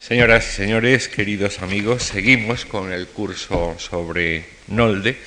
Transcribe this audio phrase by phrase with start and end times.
[0.00, 5.18] Señoras y señores, queridos amigos, seguimos con el curso sobre Nolde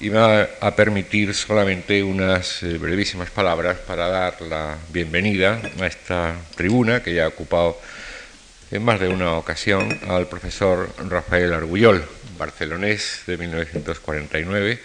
[0.00, 5.86] y me va a permitir solamente unas eh, brevísimas palabras para dar la bienvenida a
[5.86, 7.78] esta tribuna que ya ha ocupado
[8.70, 12.02] en más de una ocasión al profesor Rafael Argullol,
[12.38, 14.80] barcelonés de 1949,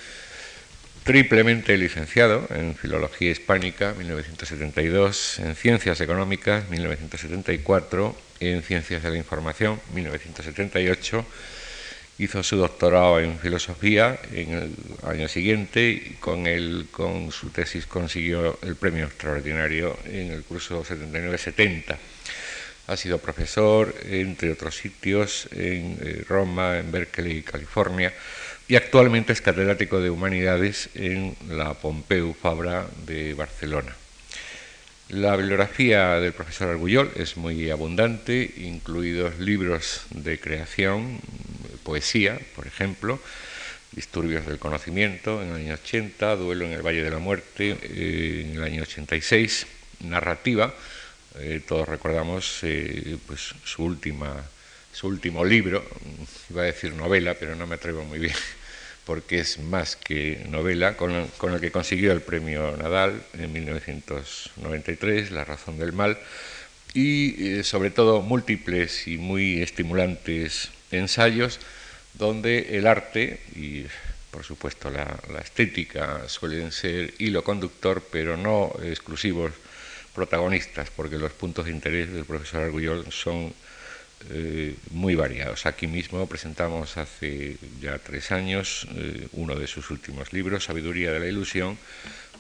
[1.05, 9.80] triplemente licenciado en Filología Hispánica 1972, en Ciencias Económicas 1974 en Ciencias de la Información,
[9.94, 11.25] 1978.
[12.20, 14.75] Hizo su doctorado en filosofía en el
[15.07, 20.84] año siguiente y con, él, con su tesis consiguió el premio extraordinario en el curso
[20.84, 21.96] 79-70.
[22.88, 28.14] Ha sido profesor, entre otros sitios, en eh, Roma, en Berkeley, California,
[28.68, 33.95] y actualmente es catedrático de Humanidades en la Pompeu Fabra de Barcelona.
[35.09, 41.20] La bibliografía del profesor Argullol es muy abundante, incluidos libros de creación,
[41.83, 43.17] poesía, por ejemplo,
[43.94, 48.47] Disturbios del Conocimiento en el año 80, Duelo en el Valle de la Muerte eh,
[48.50, 49.66] en el año 86,
[50.02, 50.75] Narrativa,
[51.39, 54.44] eh, todos recordamos eh, pues, su, última,
[54.91, 55.85] su último libro,
[56.50, 58.35] iba a decir novela, pero no me atrevo muy bien
[59.08, 65.45] porque es más que novela, con, el que consiguió el premio Nadal en 1993, La
[65.45, 66.19] razón del mal,
[66.94, 71.59] y eh, sobre todo múltiples y muy estimulantes ensayos
[72.16, 73.85] donde el arte y
[74.30, 79.53] por supuesto la, estética suelen ser hilo conductor, pero no exclusivos
[80.13, 83.53] protagonistas, porque los puntos de interés del profesor Argullol son
[84.29, 85.65] eh, muy variados.
[85.65, 91.19] Aquí mismo presentamos hace ya tres años eh, uno de sus últimos libros, Sabiduría de
[91.19, 91.77] la Ilusión,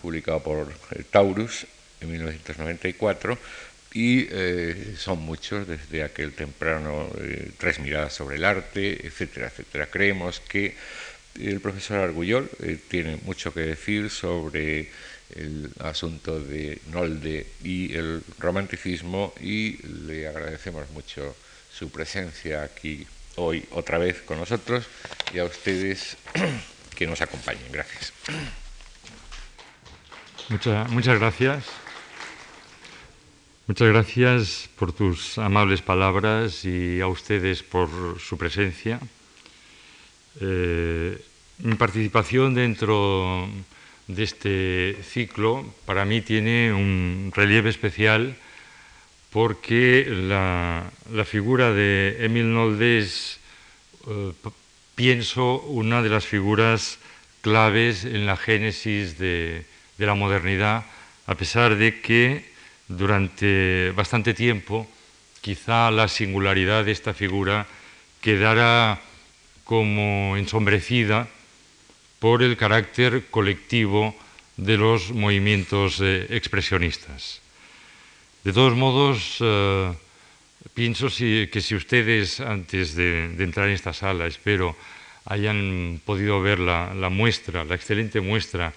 [0.01, 1.67] publicado por eh, Taurus
[2.01, 3.37] en 1994,
[3.93, 4.27] y
[4.95, 7.09] son muchos desde aquel temprano
[7.57, 9.87] Tres miradas sobre el arte, etcétera, etcétera.
[9.87, 10.75] Creemos que
[11.39, 12.47] el profesor Argullol
[12.89, 14.89] tiene mucho que decir sobre
[15.35, 21.35] el asunto de Nolde y el romanticismo y le agradecemos mucho
[21.77, 23.05] su presencia aquí
[23.35, 24.87] hoy otra vez con nosotros
[25.31, 26.17] y a ustedes
[26.95, 27.71] que nos acompañen.
[27.71, 28.13] Gracias.
[30.49, 31.65] Muchas, muchas gracias.
[33.67, 37.89] Muchas gracias por tus amables palabras y a ustedes por
[38.19, 38.99] su presencia.
[40.41, 41.21] Eh,
[41.59, 43.47] mi participación dentro
[44.07, 48.35] de este ciclo para mí tiene un relieve especial
[49.37, 50.89] porque la,
[51.23, 53.37] figura de Emil Nolde es,
[54.07, 54.33] eh,
[54.95, 56.97] pienso, una de las figuras
[57.41, 59.63] claves en la génesis de,
[59.99, 60.85] la modernidad,
[61.27, 62.49] a pesar de que
[62.87, 64.87] durante bastante tiempo
[65.41, 67.67] quizá la singularidad de esta figura
[68.21, 68.99] quedara
[69.63, 71.27] como ensombrecida
[72.17, 74.15] por el carácter colectivo
[74.57, 77.45] de los movimientos eh, expresionistas.
[78.43, 79.91] De todos modos, eh,
[80.73, 84.75] pienso que si ustedes, antes de, entrar en esta sala, espero,
[85.25, 88.73] hayan podido ver la, muestra, la excelente muestra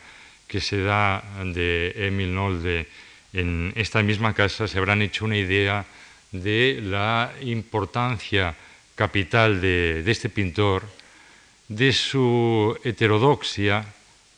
[0.48, 2.88] que se da de Emil Nolde
[3.32, 5.84] en esta misma casa, se habrán hecho una idea
[6.32, 8.56] de la importancia
[8.97, 10.82] capital de, de este pintor,
[11.69, 13.87] de su heterodoxia,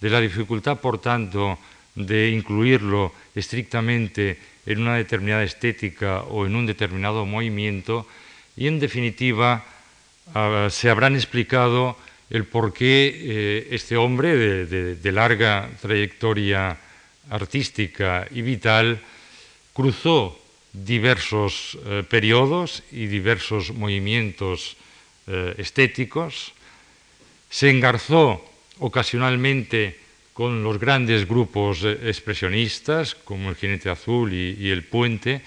[0.00, 1.58] de la dificultad, por tanto,
[1.94, 8.06] de incluirlo estrictamente en una determinada estética o en un determinado movimiento
[8.56, 9.64] y en definitiva
[10.34, 11.96] ah, se habrán explicado
[12.30, 16.78] el por qué eh, este hombre de, larga trayectoria
[17.28, 19.00] artística y vital
[19.74, 20.40] cruzó
[20.72, 24.76] diversos eh, periodos y diversos movimientos
[25.26, 26.52] eh, estéticos,
[27.50, 28.42] se engarzó
[28.78, 30.01] ocasionalmente
[30.32, 35.42] con los grandes grupos eh, expresionistas como el Jinete Azul y, el Puente,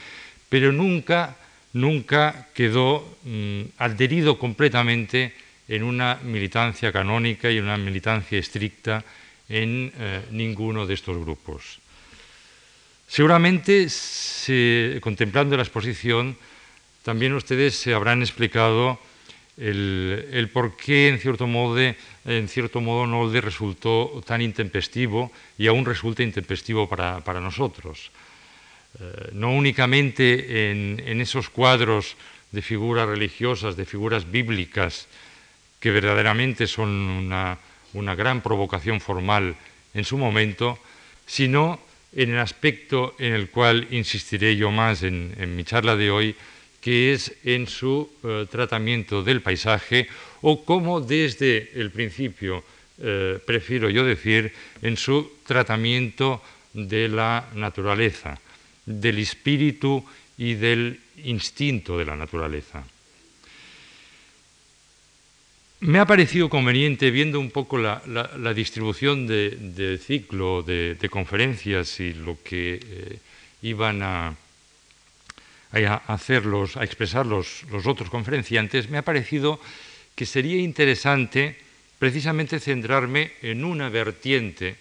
[0.50, 1.38] pero nunca,
[1.73, 5.34] nunca quedó mm, adherido completamente
[5.67, 9.03] en una militancia canónica y una militancia estricta
[9.49, 11.79] en eh, ninguno de estos grupos.
[13.08, 13.88] Seguramente,
[14.99, 16.35] contemplando la exposición,
[17.03, 18.99] también ustedes se habrán explicado
[19.57, 25.85] el, por qué, en cierto modo, en cierto modo Nolde resultó tan intempestivo y aún
[25.85, 28.11] resulta intempestivo para, nosotros.
[28.99, 32.17] Eh, no únicamente en, esos cuadros
[32.52, 35.07] de figuras religiosas, de figuras bíblicas,
[35.79, 37.57] que verdaderamente son una,
[38.16, 39.55] gran provocación formal
[39.93, 40.79] en su momento,
[41.25, 41.79] sino
[42.11, 46.35] en el aspecto en el cual insistiré yo más en mi charla de hoy,
[46.85, 50.08] que es en su eh, tratamiento del paisaje
[50.46, 52.64] o como desde el principio,
[53.02, 54.53] eh, prefiero yo decir,
[54.84, 56.43] en su tratamiento
[56.73, 58.37] de la naturaleza,
[58.85, 60.05] del espíritu
[60.37, 62.85] y del instinto de la naturaleza.
[65.79, 72.38] Me ha parecido conveniente, viendo un poco la, distribución del ciclo de, conferencias y lo
[72.43, 73.20] que eh,
[73.64, 74.35] iban a,
[75.72, 79.59] a hacerlos, a expresar los, otros conferenciantes, me ha parecido
[80.16, 81.58] que sería interesante
[82.00, 84.76] precisamente centrarme en una vertiente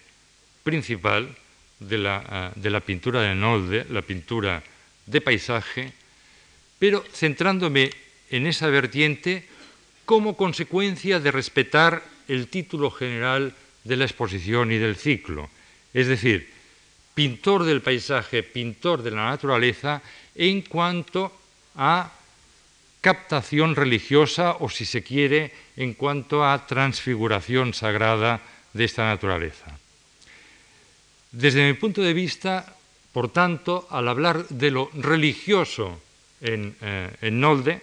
[0.62, 1.34] principal
[1.80, 4.62] de la, de la pintura de Nolde, la pintura
[5.06, 5.92] de paisaje,
[6.78, 7.90] pero centrándome
[8.30, 9.46] en esa vertiente
[10.04, 13.54] como consecuencia de respetar el título general
[13.84, 15.50] de la exposición y del ciclo,
[15.92, 16.53] es decir,
[17.14, 20.02] pintor del paisaje, pintor de la naturaleza,
[20.34, 21.32] en cuanto
[21.76, 22.10] a
[23.00, 28.40] captación religiosa o, si se quiere, en cuanto a transfiguración sagrada
[28.72, 29.78] de esta naturaleza.
[31.30, 32.74] Desde mi punto de vista,
[33.12, 36.00] por tanto, al hablar de lo religioso
[36.40, 37.82] en, eh, Nolde,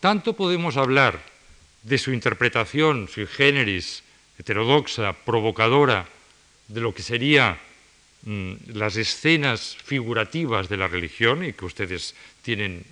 [0.00, 1.18] tanto podemos hablar
[1.82, 4.02] de su interpretación sui generis,
[4.38, 6.06] heterodoxa, provocadora,
[6.68, 7.58] de lo que sería
[8.24, 12.84] las escenas figurativas de la religión, y que ustedes tienen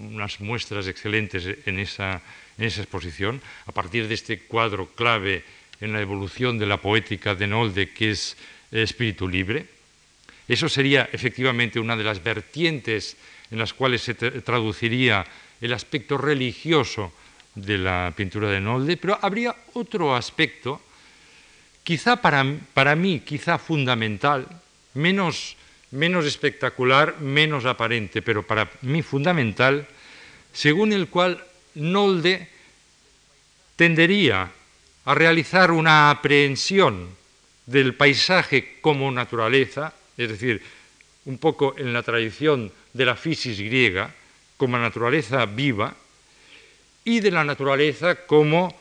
[0.00, 2.20] unas muestras excelentes en esa,
[2.58, 5.44] exposición, a partir de este cuadro clave
[5.80, 8.36] en la evolución de la poética de Nolde, que es
[8.70, 9.66] espíritu libre.
[10.48, 13.16] Eso sería efectivamente una de las vertientes
[13.50, 15.24] en las cuales se traduciría
[15.60, 17.12] el aspecto religioso
[17.54, 20.82] de la pintura de Nolde, pero habría otro aspecto
[21.88, 22.44] quizá para,
[22.74, 24.44] para mí, quizá fundamental,
[24.92, 25.56] menos,
[25.90, 29.88] menos espectacular, menos aparente, pero para mí fundamental,
[30.52, 31.40] según el cual
[31.80, 32.44] Nolde
[33.76, 34.52] tendería
[35.06, 37.08] a realizar una aprehensión
[37.64, 40.60] del paisaje como naturaleza, es decir,
[41.24, 44.12] un poco en la tradición de la fisis griega,
[44.58, 45.96] como naturaleza viva,
[47.06, 48.76] y de la naturaleza como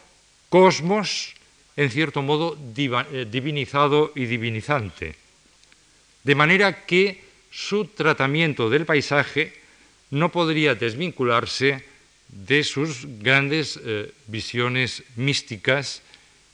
[0.50, 1.37] cosmos
[1.78, 5.16] en cierto modo eh, divinizado y divinizante.
[6.24, 7.22] De manera que
[7.52, 9.54] su tratamiento del paisaje
[10.10, 11.86] no podría desvincularse
[12.28, 16.02] de sus grandes eh, visiones místicas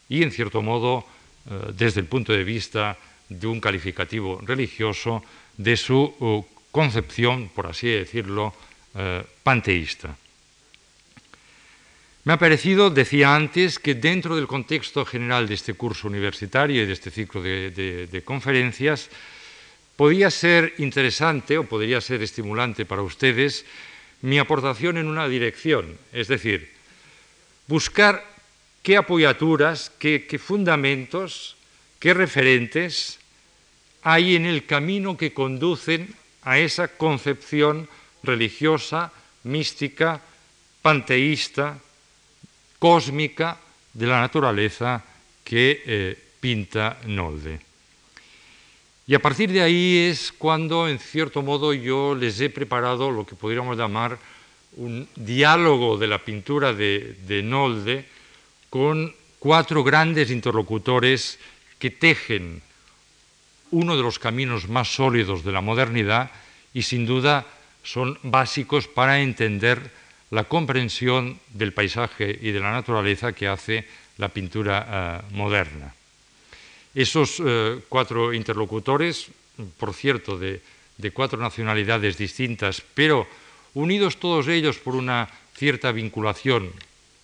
[0.10, 1.08] y, en cierto modo,
[1.50, 3.00] eh, desde el punto de vista
[3.30, 5.24] de un calificativo religioso,
[5.58, 8.54] de su concepción, por así decirlo,
[9.44, 10.18] panteísta.
[12.25, 16.86] Me ha parecido, decía antes, que dentro del contexto general de este curso universitario y
[16.86, 19.10] de este ciclo de, conferencias,
[19.98, 23.66] podía ser interesante o podría ser estimulante para ustedes
[24.22, 26.72] mi aportación en una dirección, es decir,
[27.68, 28.24] buscar
[28.84, 31.58] qué apoyaturas, qué, qué fundamentos,
[32.00, 33.20] qué referentes
[34.02, 37.90] hay en el camino que conducen a esa concepción
[38.24, 39.12] religiosa,
[39.44, 40.22] mística,
[40.81, 41.80] panteísta,
[42.83, 43.56] cósmica
[43.94, 45.00] de la naturaleza
[45.39, 47.62] que eh, pinta Nolde.
[49.07, 53.25] Y a partir de ahí es cuando, en cierto modo, yo les he preparado lo
[53.25, 54.19] que podríamos llamar
[54.75, 58.03] un diálogo de la pintura de, de Nolde
[58.69, 61.39] con cuatro grandes interlocutores
[61.79, 62.62] que tejen
[63.72, 66.31] uno de los caminos más sólidos de la modernidad
[66.74, 67.48] y sin duda
[67.81, 70.02] son básicos para entender
[70.34, 73.86] la comprensión del paisaje y de la naturaleza que hace
[74.18, 75.94] la pintura eh, moderna.
[76.96, 79.30] Esos eh, cuatro interlocutores,
[79.78, 80.60] por cierto, de,
[81.13, 83.28] cuatro nacionalidades distintas, pero
[83.75, 86.72] unidos todos ellos por una cierta vinculación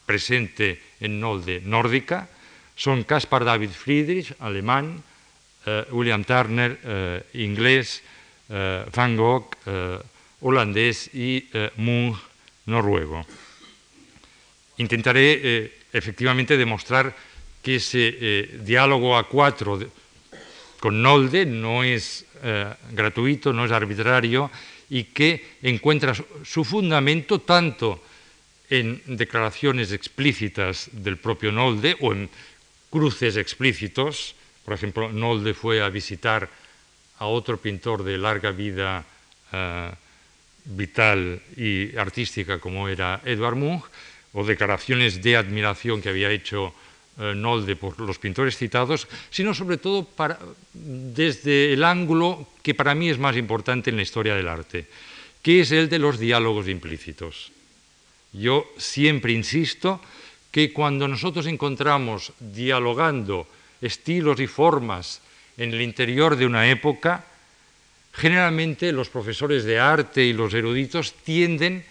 [0.06, 2.30] presente en Nolde nórdica,
[2.76, 5.02] son Caspar David Friedrich, alemán,
[5.66, 8.04] eh, William Turner, inglés,
[8.50, 9.54] Van Gogh,
[10.42, 12.29] holandés y Munch,
[12.70, 13.26] noruego.
[14.78, 17.12] Intentaré eh, efectivamente demostrar
[17.62, 19.80] que ese eh, diálogo a cuatro
[20.80, 24.50] con Nolde no es eh, gratuito, no es arbitrario
[24.90, 28.02] y que encuentra su fundamento tanto
[28.70, 32.30] en declaraciones explícitas del propio Nolde o en
[32.90, 34.36] cruces explícitos.
[34.64, 36.50] Por ejemplo, Nolde fue a visitar
[37.20, 39.04] a otro pintor de larga vida
[40.66, 43.86] vital y artística como era Edvard Munch,
[44.34, 46.74] o declaraciones de admiración que había hecho
[47.18, 50.08] eh, Nolde por los pintores citados, sino sobre todo
[50.74, 54.86] desde el ángulo que para mí es más importante en la historia del arte,
[55.42, 57.52] que es el de los diálogos implícitos.
[58.32, 60.00] Yo siempre insisto
[60.52, 63.48] que cuando nosotros encontramos dialogando
[63.82, 65.22] estilos y formas
[65.58, 67.26] en el interior de una época,
[68.20, 71.86] generalmente los profesores de arte y los eruditos tienden,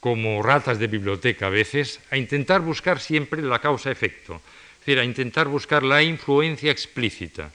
[0.00, 5.04] como ratas de biblioteca a veces, a intentar buscar siempre la causa-efecto, es decir, a
[5.04, 7.50] intentar buscar la influencia explícita.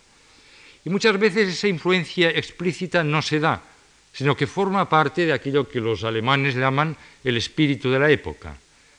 [0.86, 3.62] Y muchas veces esa influencia explícita no se da,
[4.14, 8.58] sino que forma parte de aquello que los alemanes llaman el espíritu de la época.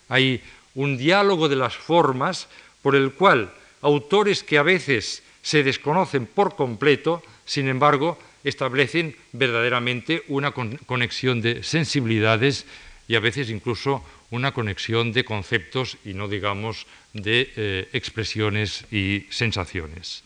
[0.08, 0.42] Hay
[0.74, 2.48] un diálogo de las formas
[2.82, 3.52] por el cual
[3.82, 11.62] autores que a veces se desconocen por completo, sin embargo, establecen verdaderamente una conexión de
[11.62, 12.66] sensibilidades
[13.08, 19.26] y a veces incluso una conexión de conceptos y no digamos de eh, expresiones y
[19.30, 20.22] sensaciones.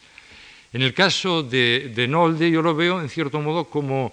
[0.72, 4.12] En el caso de, de Nolde yo lo veo en cierto modo como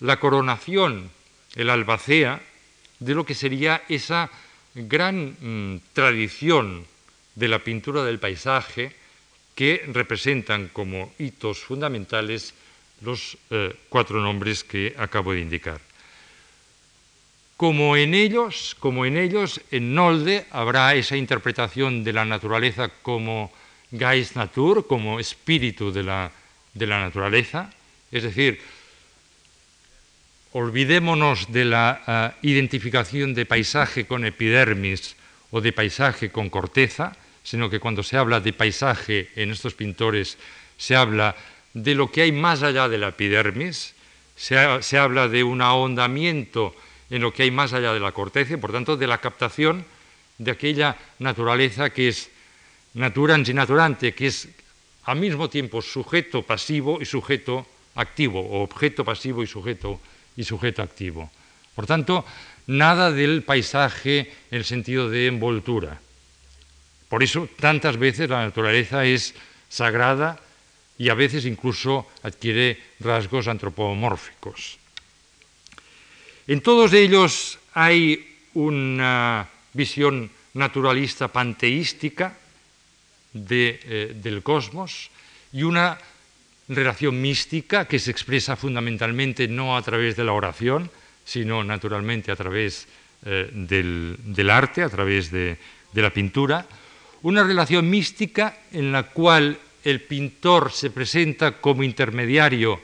[0.00, 1.10] la coronación,
[1.56, 2.40] el albacea,
[3.00, 4.30] de lo que sería esa
[4.74, 6.86] gran mm, tradición
[7.34, 8.92] de la pintura del paisaje
[9.54, 12.54] que representan como hitos fundamentales
[13.02, 15.80] los eh, cuatro nombres que acabo de indicar.
[17.56, 23.52] Como en ellos, como en ellos, en Nolde habrá esa interpretación de la naturaleza como
[23.92, 26.32] Geist Natur, como espíritu de la,
[26.74, 27.70] de la naturaleza,
[28.10, 28.60] es decir,
[30.52, 35.16] olvidémonos de la uh, identificación de paisaje con epidermis
[35.50, 40.36] o de paisaje con corteza, sino que cuando se habla de paisaje en estos pintores
[40.76, 43.94] se habla de lo que hay más allá de la epidermis,
[44.36, 46.74] se, se habla de un ahondamiento
[47.10, 49.84] en lo que hay más allá de la corteza y por tanto de la captación
[50.38, 52.30] de aquella naturaleza que es
[52.94, 54.48] naturans y naturante, que es
[55.04, 60.00] al mismo tiempo sujeto pasivo y sujeto activo, o objeto pasivo y sujeto
[60.36, 61.30] y sujeto activo.
[61.74, 62.24] Por tanto,
[62.66, 66.00] nada del paisaje en el sentido de envoltura.
[67.08, 69.34] Por eso tantas veces la naturaleza es
[69.68, 70.40] sagrada
[70.98, 74.78] y a veces incluso adquiere rasgos antropomórficos.
[76.46, 82.36] En todos ellos hay una visión naturalista panteística
[83.32, 85.10] de, eh, del cosmos
[85.52, 85.98] y una
[86.68, 90.90] relación mística que se expresa fundamentalmente no a través de la oración,
[91.24, 92.86] sino naturalmente a través
[93.24, 95.56] eh, del, arte, a través de
[95.94, 96.66] la pintura,
[97.22, 102.80] una relación mística en la cual el pintor se presenta como intermediario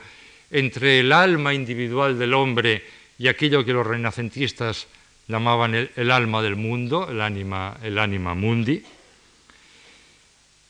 [0.50, 2.84] entre el alma individual del hombre
[3.18, 4.86] y aquello que los renacentistas
[5.26, 8.82] llamaban el, alma del mundo, el anima, el anima mundi,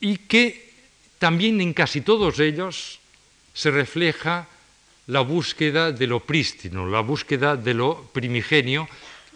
[0.00, 0.72] y que
[1.18, 2.98] también en casi todos ellos
[3.54, 4.48] se refleja
[5.06, 8.88] la búsqueda de lo prístino, la búsqueda de lo primigenio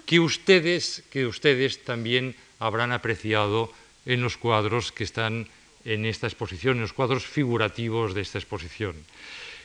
[0.06, 3.72] que ustedes, que ustedes también habrán apreciado
[4.04, 5.48] en los cuadros que están
[5.84, 8.94] en esta exposición, en los cuadros figurativos de esta exposición.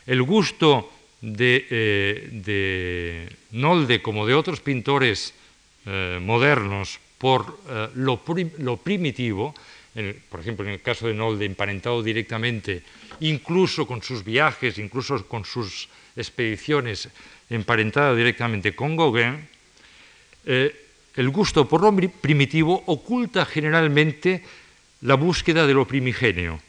[0.06, 5.34] El gusto de, eh, de Nolde, como de otros pintores
[5.86, 8.22] eh, modernos, por eh, lo,
[8.60, 9.54] lo, primitivo,
[10.30, 12.84] por ejemplo, en el caso de Nolde, emparentado directamente
[13.22, 17.10] incluso con sus viajes, incluso con sus expediciones
[17.50, 19.48] emparentadas directamente con Gauguin,
[20.46, 24.44] el gusto por lo primitivo oculta generalmente
[25.02, 26.60] la búsqueda de lo primigenio.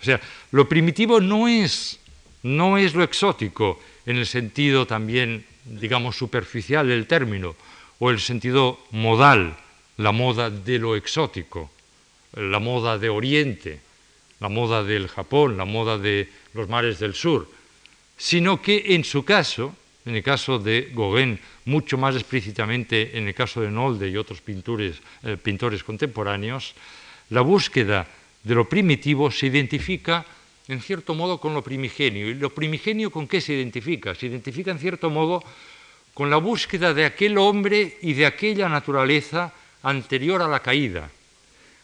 [0.00, 0.20] O sea,
[0.52, 1.98] lo primitivo no es,
[2.42, 7.56] no es lo exótico en el sentido también, digamos, superficial del término,
[7.98, 9.56] o el sentido modal,
[9.96, 11.70] la moda de lo exótico,
[12.34, 13.80] la moda de Oriente,
[14.40, 17.48] la moda del Japón, la moda de los mares del sur,
[18.16, 19.74] sino que en su caso,
[20.06, 24.40] en el caso de Gauguin, mucho más explícitamente en el caso de Nolde y otros
[24.40, 26.74] pintores, eh, pintores contemporáneos,
[27.30, 28.06] la búsqueda
[28.42, 30.24] de lo primitivo se identifica
[30.68, 32.28] en cierto modo con lo primigenio.
[32.28, 34.14] ¿Y lo primigenio con qué se identifica?
[34.14, 35.42] Se identifica en cierto modo
[36.14, 41.10] con la búsqueda de aquel hombre y de aquella naturaleza anterior a la caída,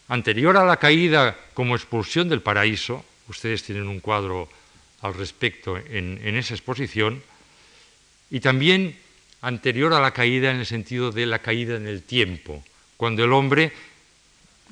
[0.08, 4.48] anterior a la caída como expulsión del paraíso, ustedes tienen un cuadro
[5.00, 7.22] al respecto en, en, esa exposición,
[8.30, 8.96] y también
[9.40, 12.64] anterior a la caída en el sentido de la caída en el tiempo,
[12.96, 13.72] cuando el hombre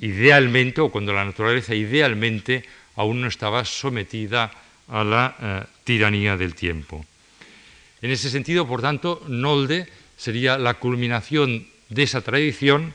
[0.03, 2.67] idealmente, o cuando la naturaleza idealmente
[2.99, 4.51] aún no estaba sometida
[4.91, 7.05] a la eh, tiranía del tiempo.
[8.01, 12.93] En ese sentido, por tanto, Nolde sería la culminación de esa tradición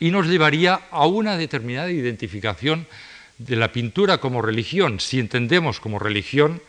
[0.00, 2.86] y nos llevaría a una determinada identificación
[3.38, 6.60] de la pintura como religión, si entendemos como religión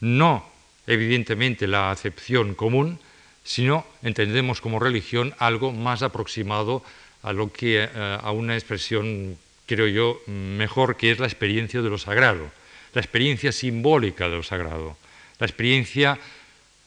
[0.00, 0.44] no
[0.86, 2.98] evidentemente la acepción común,
[3.42, 6.84] sino entendemos como religión algo más aproximado a
[7.32, 11.98] lo que eh, a una expresión creo yo mejor que es la experiencia de lo
[11.98, 12.50] sagrado,
[12.92, 14.96] la experiencia simbólica de lo sagrado,
[15.38, 16.18] la experiencia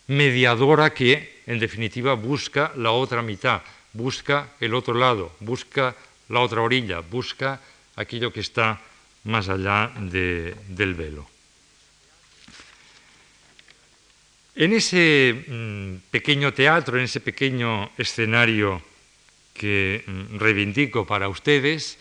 [0.07, 3.61] mediadora que en definitiva busca la otra mitad,
[3.93, 5.95] busca el otro lado, busca
[6.29, 7.59] la otra orilla, busca
[7.95, 8.79] aquello que está
[9.23, 11.27] más allá del velo.
[14.55, 18.81] En ese mm, pequeño teatro, en ese pequeño escenario
[19.57, 21.97] que mm, reivindico para ustedes,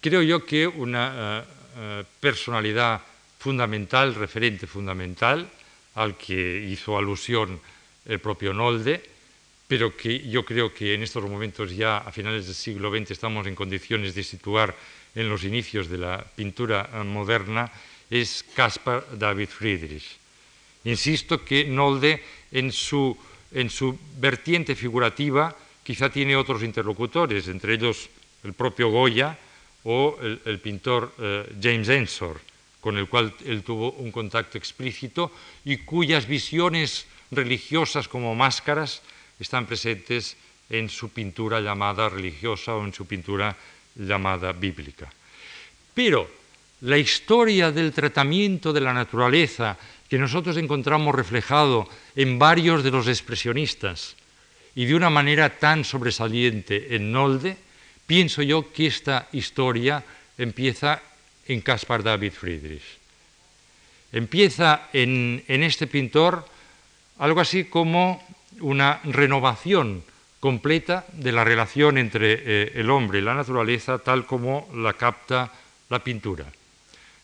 [0.00, 1.44] creo yo que una eh,
[1.76, 3.02] eh, personalidad
[3.38, 5.46] fundamental, referente fundamental,
[5.94, 7.60] al que hizo alusión
[8.08, 9.04] el propio Nolde,
[9.68, 13.46] pero que yo creo que en estos momentos ya a finales del siglo XX estamos
[13.46, 14.74] en condiciones de situar
[15.14, 17.70] en los inicios de la pintura eh, moderna,
[18.10, 20.16] es Caspar David Friedrich.
[20.84, 23.16] Insisto que Nolde en su,
[23.52, 28.08] en su vertiente figurativa quizá tiene otros interlocutores, entre ellos
[28.42, 29.38] el propio Goya
[29.84, 32.40] o el, pintor eh, James Ensor,
[32.80, 35.30] con el cual él tuvo un contacto explícito
[35.64, 39.02] y cuyas visiones religiosas como máscaras
[39.38, 40.36] están presentes
[40.70, 43.54] en su pintura llamada religiosa o en su pintura
[43.94, 45.12] llamada bíblica.
[45.92, 46.28] Pero
[46.80, 49.76] la historia del tratamiento de la naturaleza
[50.08, 54.16] que nosotros encontramos reflejado en varios de los expresionistas
[54.74, 57.56] y de una manera tan sobresaliente en Nolde,
[58.06, 60.02] pienso yo que esta historia
[60.36, 61.00] empieza
[61.46, 62.82] en Caspar David Friedrich.
[64.12, 66.46] Empieza en, este pintor
[67.18, 68.22] algo así como
[68.60, 70.02] una renovación
[70.40, 75.50] completa de la relación entre eh, el hombre y la naturaleza tal como la capta
[75.88, 76.46] la pintura.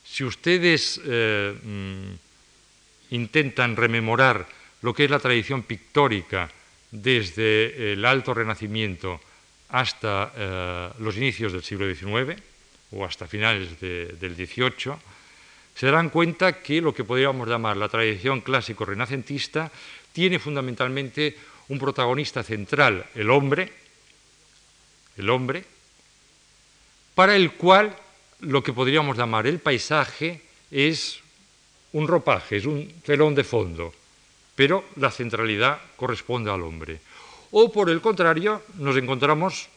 [0.04, 4.47] Si ustedes eh, mm, intentan rememorar
[4.83, 6.50] lo que es la tradición pictórica
[6.90, 9.20] desde el Alto Renacimiento
[9.70, 12.40] hasta eh, los inicios del siglo XIX
[12.92, 14.95] o hasta finales del XVIII,
[15.75, 19.71] se darán cuenta que lo que podríamos llamar la tradición clásico-renacentista
[20.12, 21.36] tiene fundamentalmente
[21.69, 23.73] un protagonista central, el hombre,
[25.17, 25.64] el hombre,
[27.14, 27.95] para el cual
[28.41, 31.21] lo que podríamos llamar el paisaje es
[31.93, 33.95] un ropaje, es un telón de fondo,
[34.60, 37.00] pero la centralidad corresponde al hombre.
[37.50, 39.70] O por el contrario, nos encontramos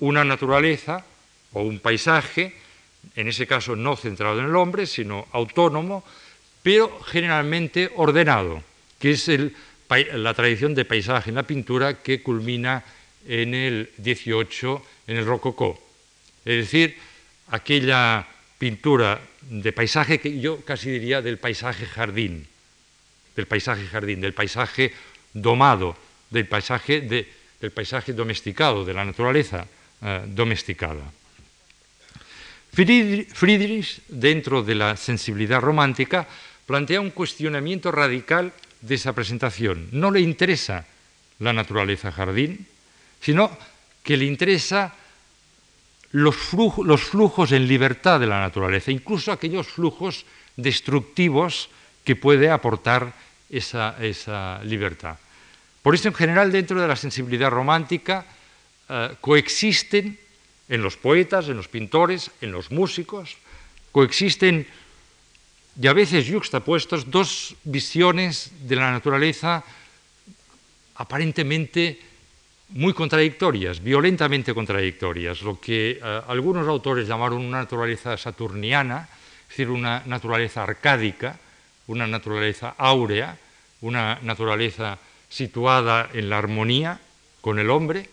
[0.00, 1.06] una naturaleza
[1.52, 2.52] o un paisaje,
[3.14, 6.02] en ese caso no centrado en el hombre, sino autónomo,
[6.64, 8.60] pero generalmente ordenado,
[8.98, 9.30] que es
[9.88, 12.82] la tradición de paisaje en la pintura que culmina
[13.22, 15.78] en el 18 en el rococó.
[16.44, 16.98] Es decir,
[17.54, 18.26] aquella
[18.58, 22.48] pintura de paisaje que yo casi diría del paisaje jardín,
[23.38, 24.90] del paisaje jardín, del paisaje
[25.30, 25.94] domado,
[26.26, 29.62] del paisaje, del paisaje domesticado, de la naturaleza
[30.02, 31.06] eh, domesticada.
[32.74, 36.26] Friedrich, dentro de la sensibilidad romántica,
[36.66, 39.86] plantea un cuestionamiento radical de esa presentación.
[39.92, 40.86] No le interesa
[41.38, 42.66] la naturaleza jardín,
[43.22, 43.54] sino
[44.02, 44.94] que le interesa
[46.10, 51.70] los, flujos, en libertad de la naturaleza, incluso aquellos flujos destructivos
[52.02, 53.12] que puede aportar
[53.50, 55.16] esa, libertad.
[55.82, 58.26] Por eso, en general, dentro de la sensibilidad romántica,
[58.88, 60.18] eh, coexisten
[60.68, 63.36] en los poetas, en los pintores, en los músicos,
[63.92, 64.66] coexisten
[65.80, 69.64] y a veces yuxtapuestos dos visiones de la naturaleza
[70.96, 72.00] aparentemente
[72.70, 79.08] muy contradictorias, violentamente contradictorias, lo que eh, algunos autores llamaron una naturaleza saturniana,
[79.42, 81.38] es decir, una naturaleza arcádica,
[81.88, 83.36] una naturaleza áurea,
[83.80, 84.98] una naturaleza
[85.28, 87.00] situada en la armonía
[87.40, 88.08] con el hombre,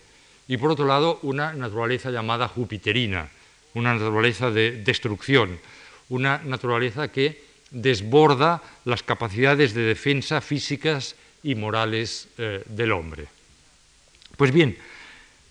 [0.48, 3.28] y por otro lado una naturaleza llamada jupiterina,
[3.74, 5.58] una naturaleza de destrucción,
[6.08, 13.26] una naturaleza que desborda las capacidades de defensa físicas y morales eh, del hombre.
[14.36, 14.76] Pues bien,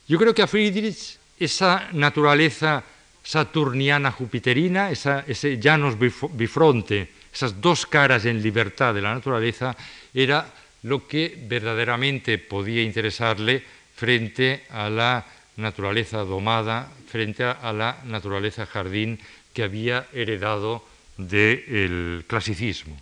[0.08, 2.84] yo creo que a Friedrich esa naturaleza
[3.24, 9.76] saturniana jupiterina, ese llanos bifronte, esas dos caras en libertad de la naturaleza,
[10.14, 10.48] era
[10.84, 13.62] lo que verdaderamente podía interesarle
[13.96, 15.26] frente a la
[15.58, 19.20] naturaleza domada, frente a la naturaleza jardín
[19.52, 20.84] que había heredado
[21.18, 22.96] del clasicismo.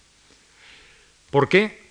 [1.29, 1.83] ¿Por qué?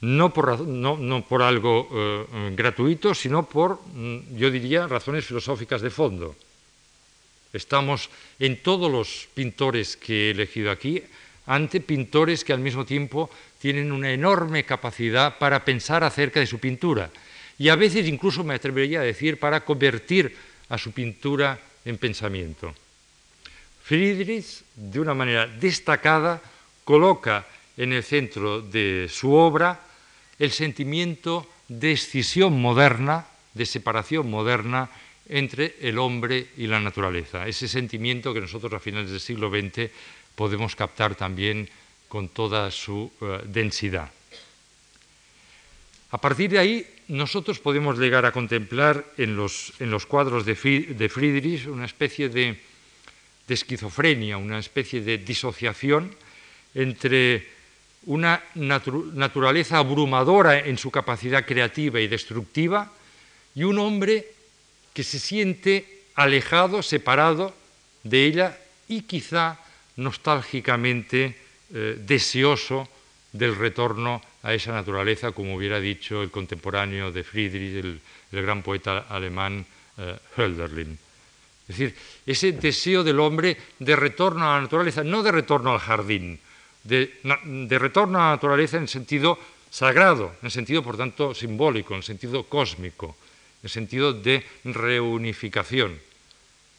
[0.00, 6.36] no por, algo eh, gratuito, sino por, mm, yo diría, razones filosóficas de fondo.
[7.52, 11.02] Estamos en todos los pintores que he elegido aquí,
[11.48, 16.60] ante pintores que al mismo tiempo tienen una enorme capacidad para pensar acerca de su
[16.60, 17.10] pintura
[17.58, 20.36] y a veces incluso me atrevería a decir para convertir
[20.68, 22.72] a su pintura en pensamiento.
[23.82, 26.40] Friedrich, de una manera destacada,
[26.84, 29.80] coloca en el centro de su obra
[30.38, 34.90] el sentimiento de escisión moderna, de separación moderna
[35.28, 37.46] entre el hombre y la naturaleza.
[37.48, 39.90] Ese sentimiento que nosotros a finales del siglo XX
[40.38, 41.66] podemos captar también
[42.06, 44.06] con toda su uh, densidad.
[46.14, 50.54] A partir de ahí, nosotros podemos llegar a contemplar en los, en los cuadros de,
[50.94, 52.54] de, Friedrich una especie de,
[53.48, 56.14] esquizofrenia, una especie de disociación
[56.72, 57.58] entre
[58.06, 62.92] una natu naturaleza abrumadora en su capacidad creativa y destructiva
[63.56, 64.28] y un hombre
[64.94, 67.56] que se siente alejado, separado
[68.04, 69.58] de ella y quizá
[69.98, 71.36] nostálgicamente
[71.74, 72.88] eh, deseoso
[73.32, 78.00] del retorno a esa naturaleza, como hubiera dicho el contemporáneo de Friedrich, el,
[78.32, 79.66] gran poeta alemán
[79.98, 80.98] eh, Hölderlin.
[81.68, 85.80] Es decir, ese deseo del hombre de retorno a la naturaleza, no de retorno al
[85.80, 86.40] jardín,
[86.84, 92.02] de, de retorno a la naturaleza en sentido sagrado, en sentido, por tanto, simbólico, en
[92.02, 93.16] sentido cósmico,
[93.62, 95.98] en sentido de reunificación,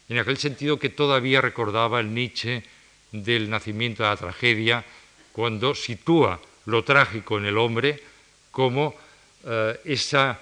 [0.08, 2.64] en aquel sentido que todavía recordaba el Nietzsche
[3.12, 4.84] del nacimiento de la tragedia,
[5.32, 8.02] cuando sitúa lo trágico en el hombre
[8.50, 8.94] como
[9.44, 10.38] eh, esa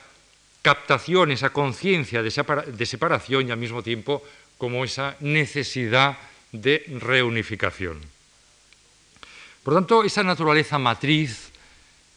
[0.62, 4.22] captación, esa conciencia de, separación y al mismo tiempo
[4.59, 6.18] como esa necesidad
[6.52, 8.00] de reunificación.
[9.62, 11.52] Por tanto, esa naturaleza matriz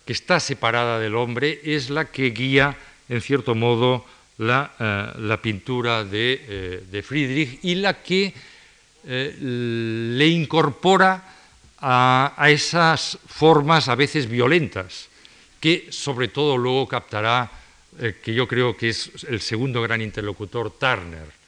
[0.06, 2.78] que está separada del hombre es la que guía,
[3.10, 4.06] en cierto modo,
[4.38, 8.34] la, eh, la pintura de, eh, de, Friedrich y la que
[9.04, 11.24] eh, le incorpora
[11.82, 15.10] a, esas formas a veces violentas,
[15.60, 17.50] que sobre todo luego captará,
[18.00, 21.42] eh, que yo creo que es el segundo gran interlocutor, Turner.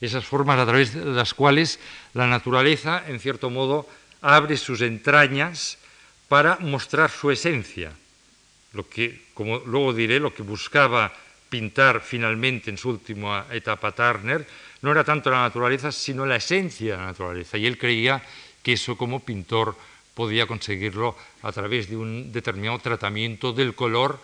[0.00, 1.78] Esas formas a través de las cuales
[2.14, 3.88] la naturaleza, en cierto modo,
[4.20, 5.78] abre sus entrañas
[6.28, 7.92] para mostrar su esencia.
[8.72, 11.12] Lo que, como luego diré, lo que buscaba
[11.48, 14.46] pintar finalmente en su última etapa Turner
[14.82, 17.58] no era tanto la naturaleza, sino la esencia de la naturaleza.
[17.58, 18.22] Y él creía
[18.62, 19.76] que eso como pintor
[20.14, 24.20] podía conseguirlo a través de un determinado tratamiento del color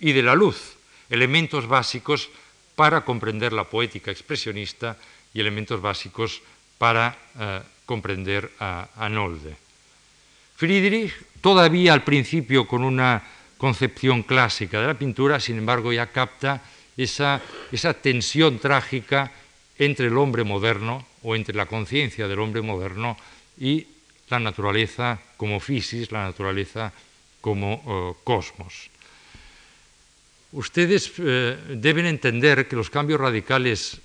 [0.00, 0.76] y de la luz,
[1.08, 2.28] elementos básicos
[2.74, 4.96] para comprender la poética expresionista
[5.34, 6.42] y elementos básicos
[6.78, 9.56] para eh, comprender a, Nolde.
[10.56, 13.22] Friedrich, todavía al principio con una
[13.58, 16.62] concepción clásica de la pintura, sin embargo ya capta
[16.96, 17.40] esa
[18.00, 19.30] tensión trágica
[19.84, 23.16] entre el hombre moderno o entre la conciencia del hombre moderno
[23.58, 23.86] y
[24.28, 26.92] la naturaleza como fisis, la naturaleza
[27.40, 28.90] como uh, cosmos.
[30.52, 33.98] Ustedes eh, deben entender que los cambios radicales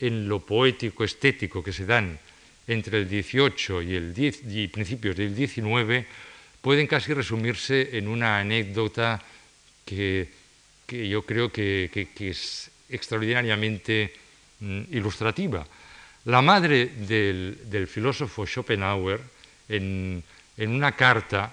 [0.00, 2.18] en lo poético, estético que se dan
[2.66, 6.06] entre el 18 y, el 10, y principios del 19
[6.60, 9.22] pueden casi resumirse en una anécdota
[9.84, 10.28] que,
[10.88, 14.12] yo creo que, que, es extraordinariamente
[14.60, 15.66] ilustrativa.
[16.24, 19.20] La madre del, filósofo Schopenhauer,
[19.68, 20.22] en,
[20.58, 21.52] una carta,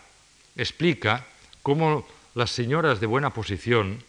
[0.56, 1.26] explica
[1.64, 4.04] cómo las señoras de buena posición,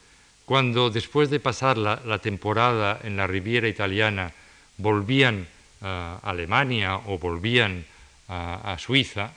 [0.44, 4.32] cuando después de pasar la, temporada en la Riviera italiana
[4.78, 5.46] volvían
[5.80, 7.84] a Alemania o volvían
[8.28, 9.32] a Suiza,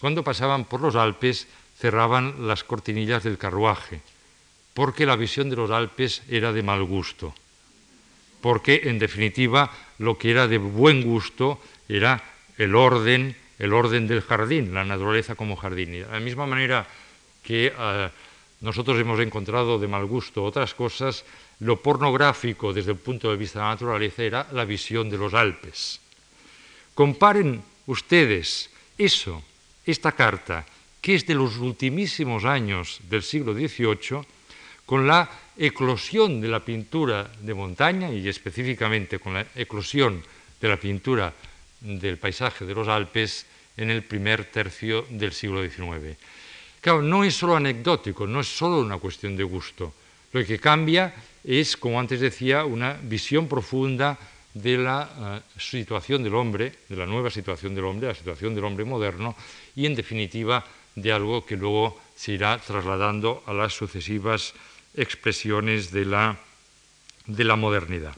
[0.00, 1.46] cuando pasaban por los Alpes
[1.78, 4.00] cerraban las cortinillas del carruaje,
[4.74, 7.34] porque la visión de los Alpes era de mal gusto,
[8.44, 9.72] porque en definitiva
[10.04, 12.20] lo que era de buen gusto era
[12.60, 15.94] el orden, el orden del jardín, la naturaleza como jardín.
[15.94, 16.84] Y de la misma manera
[17.40, 18.12] que uh,
[18.60, 21.24] nosotros hemos encontrado de mal gusto otras cosas,
[21.64, 25.32] lo pornográfico desde el punto de vista de la naturaleza era la visión de los
[25.32, 26.04] Alpes.
[26.92, 29.40] Comparen ustedes eso
[29.88, 30.68] esta carta,
[31.00, 34.20] que es de los ultimísimos años del siglo XVIII,
[34.84, 40.22] con la eclosión de la pintura de montaña y específicamente con la eclosión
[40.60, 41.32] de la pintura
[41.80, 46.16] del paisaje de los Alpes en el primer tercio del siglo XIX.
[46.80, 49.94] Claro, no es solo anecdótico, no es solo una cuestión de gusto.
[50.32, 54.18] Lo que cambia es, como antes decía, una visión profunda
[54.52, 58.64] de la uh, situación del hombre, de la nueva situación del hombre, la situación del
[58.64, 59.34] hombre moderno,
[59.74, 60.64] y en definitiva
[60.94, 64.54] de algo que luego se irá trasladando a las sucesivas
[64.94, 66.38] expresiones de la,
[67.26, 68.16] de la modernidad.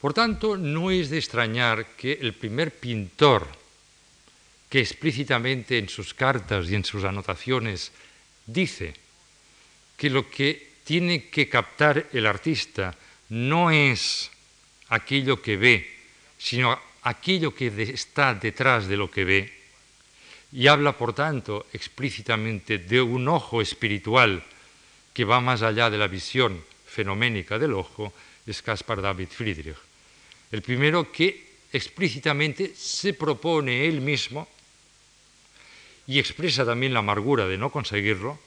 [0.00, 3.48] Por tanto, no es de extrañar que el primer pintor
[4.68, 7.92] que explícitamente en sus cartas y en sus anotaciones
[8.46, 8.94] dice
[9.96, 12.94] que lo que tiene que captar el artista
[13.30, 14.30] no es
[14.88, 15.96] aquello que ve,
[16.38, 19.52] sino aquello que está detrás de lo que ve,
[20.52, 24.44] y habla, por tanto, explícitamente de un ojo espiritual
[25.16, 28.12] que va más allá de la visión fenoménica del ojo,
[28.44, 29.74] es Caspar David Friedrich.
[30.52, 34.46] El primero que explícitamente se propone él mismo
[36.06, 38.38] y expresa también la amargura de no conseguirlo,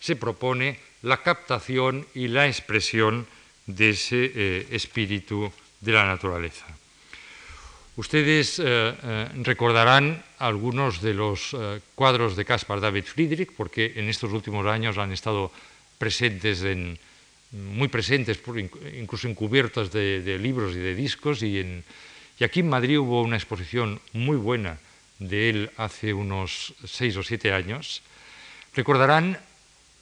[0.00, 3.26] se propone la captación y la expresión
[3.66, 6.64] de ese eh, espíritu de la naturaleza.
[7.96, 11.54] Ustedes eh, eh, recordarán algunos de los
[11.94, 15.52] cuadros de Caspar David Friedrich, porque en estos últimos años han estado
[16.00, 16.98] presentes en,
[17.52, 18.40] muy presentes,
[18.96, 21.84] incluso encubiertos de, de libros y de discos, y, en,
[22.38, 24.78] y aquí en Madrid hubo una exposición muy buena
[25.18, 28.00] de él hace unos seis o siete años.
[28.74, 29.36] Recordarán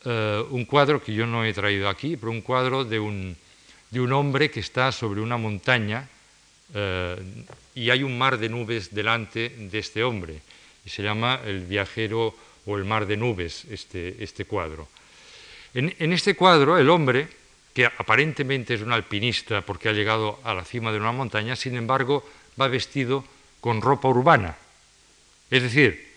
[0.05, 3.37] eh, un cuadro que yo no he traído aquí, pero un cuadro de un,
[3.91, 6.07] de un hombre que está sobre una montaña
[6.75, 7.17] eh,
[7.75, 10.39] y hay un mar de nubes delante de este hombre.
[10.87, 14.87] Y se llama El viajero o el mar de nubes, este, este cuadro.
[15.75, 17.29] En, este cuadro, el hombre,
[17.75, 21.77] que aparentemente es un alpinista porque ha llegado a la cima de una montaña, sin
[21.77, 22.29] embargo,
[22.61, 23.25] va vestido
[23.61, 24.57] con ropa urbana.
[25.51, 26.09] Es decir,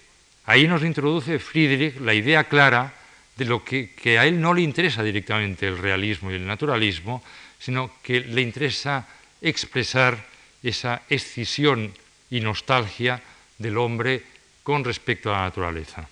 [0.46, 2.94] ahí nos introduce Friedrich la idea clara
[3.36, 7.24] de lo que, a él no le interesa directamente el realismo y el naturalismo,
[7.60, 9.08] sino que le interesa
[9.42, 10.26] expresar
[10.64, 11.94] esa escisión
[12.30, 13.22] y nostalgia
[13.58, 14.24] del hombre
[14.64, 16.08] con respecto a la naturaleza.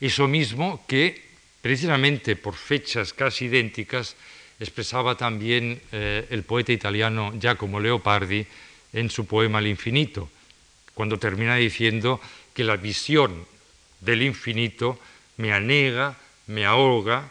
[0.00, 1.27] Eso mismo que,
[1.68, 4.16] precisamente por fechas casi idénticas,
[4.56, 8.40] expresaba también eh, el poeta italiano Giacomo Leopardi
[8.94, 10.30] en su poema El infinito,
[10.94, 12.24] cuando termina diciendo
[12.56, 13.44] que la visión
[14.00, 14.98] del infinito
[15.36, 17.28] me anega, me ahoga,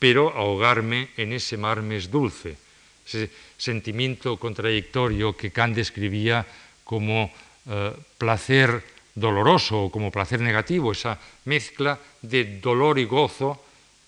[0.00, 2.58] pero ahogarme en ese mar me es dulce.
[3.06, 6.44] Ese sentimiento contradictorio que Kant describía
[6.82, 7.30] como
[7.70, 8.82] eh, placer
[9.14, 13.62] doloroso o como placer negativo, esa mezcla de dolor y gozo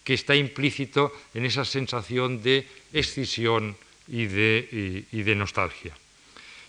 [0.08, 2.64] que está implícito en esa sensación de
[2.96, 3.76] excisión
[4.08, 5.92] y de, nostalgia.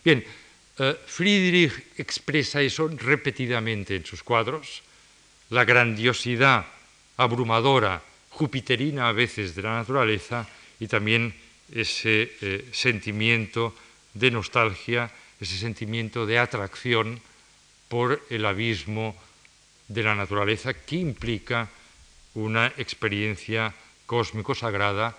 [0.03, 4.83] Bien, eh, Friedrich expresa eso repetidamente en sus cuadros,
[5.55, 6.67] la grandiosidad
[7.15, 10.43] abrumadora, jupiterina a veces de la naturaleza
[10.75, 11.31] y también
[11.71, 13.71] ese eh, sentimiento
[14.19, 15.07] de nostalgia,
[15.39, 17.23] ese sentimiento de atracción
[17.87, 19.15] por el abismo
[19.87, 21.71] de la naturaleza que implica
[22.35, 23.73] una experiencia
[24.05, 25.15] cósmico-sagrada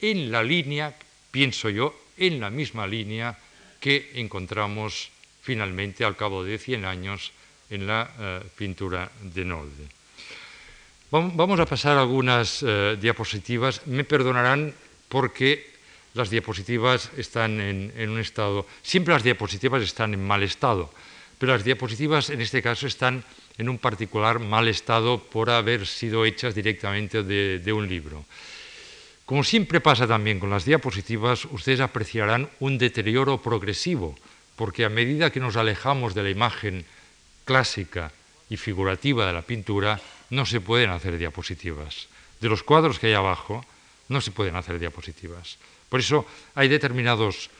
[0.00, 0.94] en la línea,
[1.30, 3.36] pienso yo, en la misma línea
[3.80, 5.10] que encontramos
[5.42, 7.32] finalmente al cabo de 100 años
[7.70, 9.86] en la eh, pintura de Nolde.
[11.10, 13.86] Vamos a pasar algunas eh, diapositivas.
[13.86, 14.74] Me perdonarán
[15.08, 15.70] porque
[16.14, 18.66] las diapositivas están en, un estado...
[18.82, 20.90] Siempre las diapositivas están en mal estado,
[21.38, 23.22] pero las diapositivas en este caso están
[23.58, 28.24] en un particular mal estado por haber sido hechas directamente de un libro.
[29.26, 34.14] Como siempre pasa también con las diapositivas, ustedes apreciarán un deterioro progresivo,
[34.54, 36.86] porque a medida que nos alejamos de la imagen
[37.44, 38.12] clásica
[38.48, 42.06] y figurativa de la pintura, no se pueden hacer diapositivas.
[42.40, 43.66] De los cuadros que hay abajo,
[44.08, 45.58] no se pueden hacer diapositivas.
[45.88, 47.50] Por eso hay determinados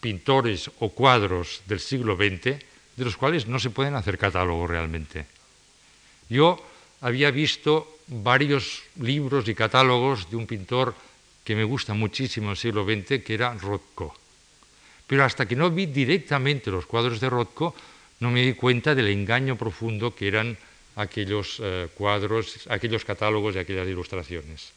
[0.00, 2.64] pintores o cuadros del siglo XX
[2.96, 5.26] de los cuales no se pueden hacer catálogos realmente.
[6.30, 6.56] Yo
[7.02, 10.94] había visto varios libros y catálogos de un pintor
[11.42, 14.14] que me gusta muchísimo en el siglo XX, que era Rothko.
[15.06, 17.74] Pero hasta que no vi directamente los cuadros de Rothko,
[18.20, 20.56] no me di cuenta del engaño profundo que eran
[20.94, 24.70] aquellos eh, cuadros, aquellos catálogos y aquellas ilustraciones.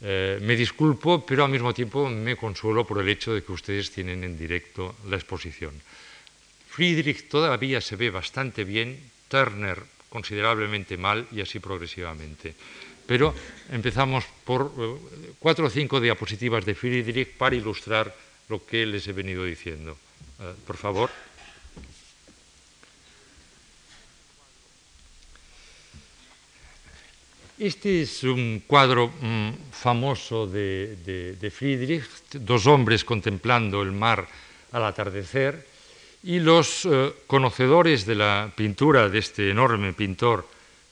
[0.00, 3.92] Eh, me disculpo, pero al mismo tiempo me consuelo por el hecho de que ustedes
[3.92, 5.72] tienen en directo la exposición.
[6.68, 8.98] Friedrich todavía se ve bastante bien,
[9.28, 12.54] Turner considerablemente mal y así progresivamente
[13.06, 13.34] pero
[13.70, 18.10] empezamos por eh, cuatro o cinco diapositivas de Friedrich para ilustrar
[18.50, 19.96] lo que les he venido diciendo.
[20.42, 21.08] Eh, por favor.
[27.56, 32.04] Este es un cuadro mm, famoso de, Friedrich,
[32.36, 34.28] dos hombres contemplando el mar
[34.72, 35.64] al atardecer,
[36.26, 40.44] y los eh, conocedores de la pintura de este enorme pintor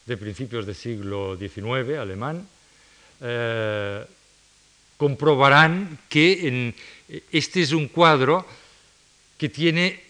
[0.06, 2.46] de principios del siglo XIX, alemán,
[3.20, 4.04] eh,
[4.96, 6.72] comprobarán que
[7.32, 8.46] este es un cuadro
[9.36, 10.00] que tiene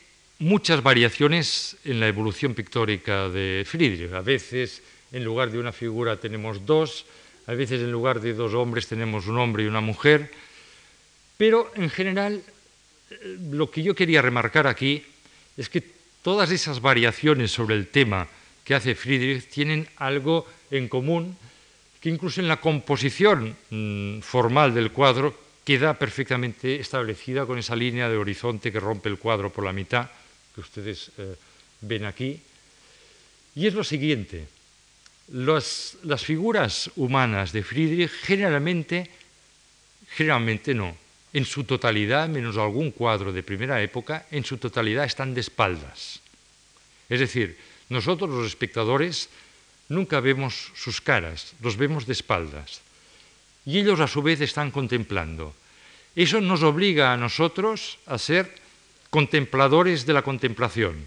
[0.40, 4.12] muchas variaciones en la evolución pictórica de Friedrich.
[4.12, 7.06] A veces en lugar de una figura tenemos dos,
[7.46, 10.30] a veces en lugar de dos hombres tenemos un hombre y una mujer,
[11.38, 12.42] pero en general
[13.10, 15.02] eh, lo que yo quería remarcar aquí
[15.56, 15.82] es que
[16.22, 18.28] todas esas variaciones sobre el tema
[18.64, 21.36] que hace Friedrich tienen algo en común
[22.00, 28.08] que incluso en la composición mm, formal del cuadro queda perfectamente establecida con esa línea
[28.08, 30.10] de horizonte que rompe el cuadro por la mitad,
[30.54, 31.34] que ustedes eh,
[31.80, 32.40] ven aquí.
[33.54, 34.46] Y es lo siguiente,
[35.28, 39.08] las figuras humanas de Friedrich generalmente,
[40.10, 40.94] generalmente no,
[41.34, 46.20] en su totalidad, menos algún cuadro de primera época, en su totalidad están de espaldas.
[47.10, 47.58] Es decir,
[47.90, 49.28] nosotros los espectadores
[49.88, 52.80] nunca vemos sus caras, los vemos de espaldas.
[53.66, 55.54] Y ellos a su vez están contemplando.
[56.14, 58.54] Eso nos obliga a nosotros a ser
[59.10, 61.02] contempladores de la contemplación.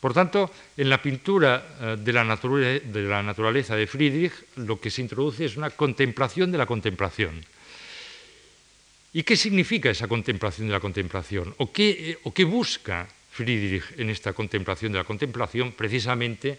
[0.00, 5.44] Por tanto, en la pintura eh, de la, naturaleza de Friedrich lo que se introduce
[5.44, 7.42] es una contemplación de la contemplación.
[9.18, 11.50] ¿Y qué significa esa contemplación de la contemplación?
[11.58, 15.74] ¿O qué, eh, o qué busca Friedrich en esta contemplación de la contemplación?
[15.74, 16.56] Precisamente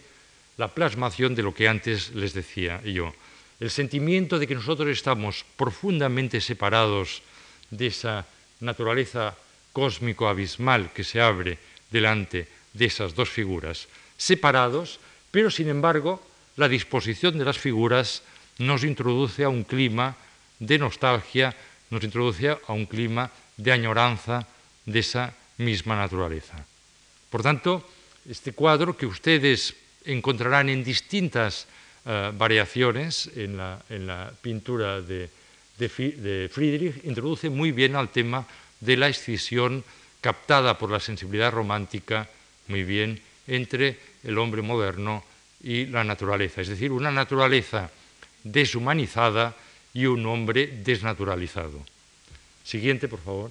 [0.58, 3.16] la plasmación de lo que antes les decía yo.
[3.60, 7.24] El sentimiento de que nosotros estamos profundamente separados
[7.70, 8.28] de esa
[8.60, 9.40] naturaleza
[9.72, 11.56] cósmico abismal que se abre
[11.88, 12.44] delante
[12.76, 13.88] de esas dos figuras,
[14.20, 15.00] separados,
[15.32, 16.20] pero sin embargo
[16.60, 18.20] la disposición de las figuras
[18.58, 20.20] nos introduce a un clima
[20.60, 21.56] de nostalgia,
[21.90, 24.46] nos introduce a un clima de añoranza
[24.86, 26.56] de esa misma naturaleza.
[27.28, 27.86] Por tanto,
[28.28, 29.74] este cuadro que ustedes
[30.04, 31.66] encontrarán en distintas
[32.06, 35.28] uh, variaciones en la, pintura de,
[35.78, 38.46] de, de, Friedrich, introduce muy bien al tema
[38.80, 39.84] de la escisión
[40.20, 42.28] captada por la sensibilidad romántica
[42.68, 45.24] muy bien entre el hombre moderno
[45.62, 47.90] y la naturaleza, es decir, una naturaleza
[48.44, 49.54] deshumanizada
[49.94, 51.84] y un hombre desnaturalizado.
[52.64, 53.50] Siguiente, por favor.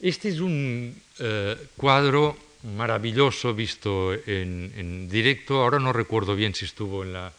[0.00, 5.62] Este es un eh, cuadro maravilloso visto en, directo.
[5.62, 7.32] Ahora no recuerdo bien si estuvo en la,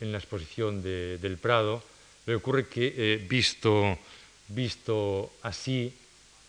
[0.00, 1.82] en la exposición del Prado.
[2.26, 3.98] Me ocurre que eh, visto,
[4.48, 5.92] visto así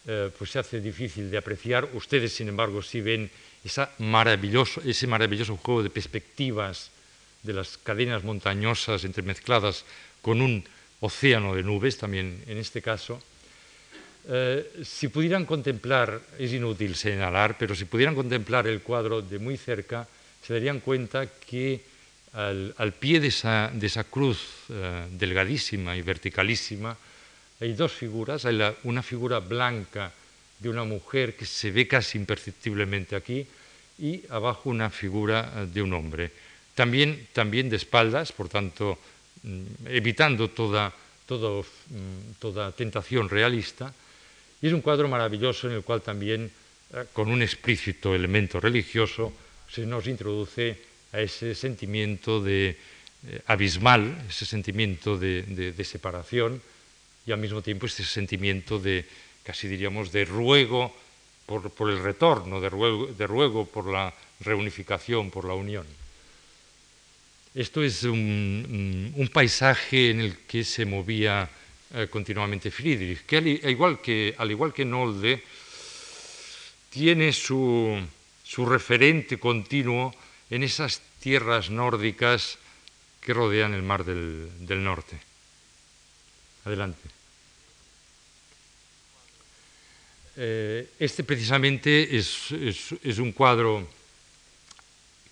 [0.07, 1.89] eh, pues se hace difícil de apreciar.
[1.93, 3.29] Ustedes, sin embargo, sí ven
[3.63, 6.89] ese maravilloso juego de perspectivas
[7.43, 9.85] de las cadenas montañosas entremezcladas
[10.21, 10.63] con un
[11.01, 13.21] océano de nubes, también en este caso.
[14.29, 19.57] Eh, si pudieran contemplar, es inútil señalar, pero si pudieran contemplar el cuadro de muy
[19.57, 20.07] cerca,
[20.45, 21.81] se darían cuenta que
[22.33, 26.95] al, pie de esa, cruz eh, delgadísima y verticalísima,
[27.59, 30.11] hay dos figuras, hay una figura blanca
[30.59, 33.45] de una mujer que se ve casi imperceptiblemente aquí
[33.99, 36.31] y abajo una figura eh, de un hombre.
[36.75, 37.27] También,
[37.69, 38.97] de espaldas, por tanto,
[39.43, 40.89] mm, evitando toda,
[41.27, 43.93] mm, toda tentación realista.
[44.61, 46.51] Y es un cuadro maravilloso en el cual también,
[46.93, 49.33] eh, con un explícito elemento religioso,
[49.69, 50.77] se nos introduce
[51.13, 52.77] a ese sentimiento de,
[53.27, 56.61] eh, abismal, ese sentimiento de separación,
[57.25, 59.05] y al mismo tiempo este sentimiento de,
[59.43, 60.93] casi diríamos, de ruego
[61.45, 65.85] por, el retorno, de ruego, por la reunificación, por la unión.
[67.53, 71.49] Esto es un, paisaje en el que se movía
[71.93, 75.43] eh, continuamente Friedrich, que al, igual que Nolde,
[76.89, 77.99] tiene su,
[78.57, 80.13] referente continuo
[80.49, 82.57] en esas tierras nórdicas
[83.19, 85.19] que rodean el mar del norte.
[86.65, 87.21] Adelante.
[90.37, 92.51] Eh, este precisamente es,
[93.19, 93.87] un cuadro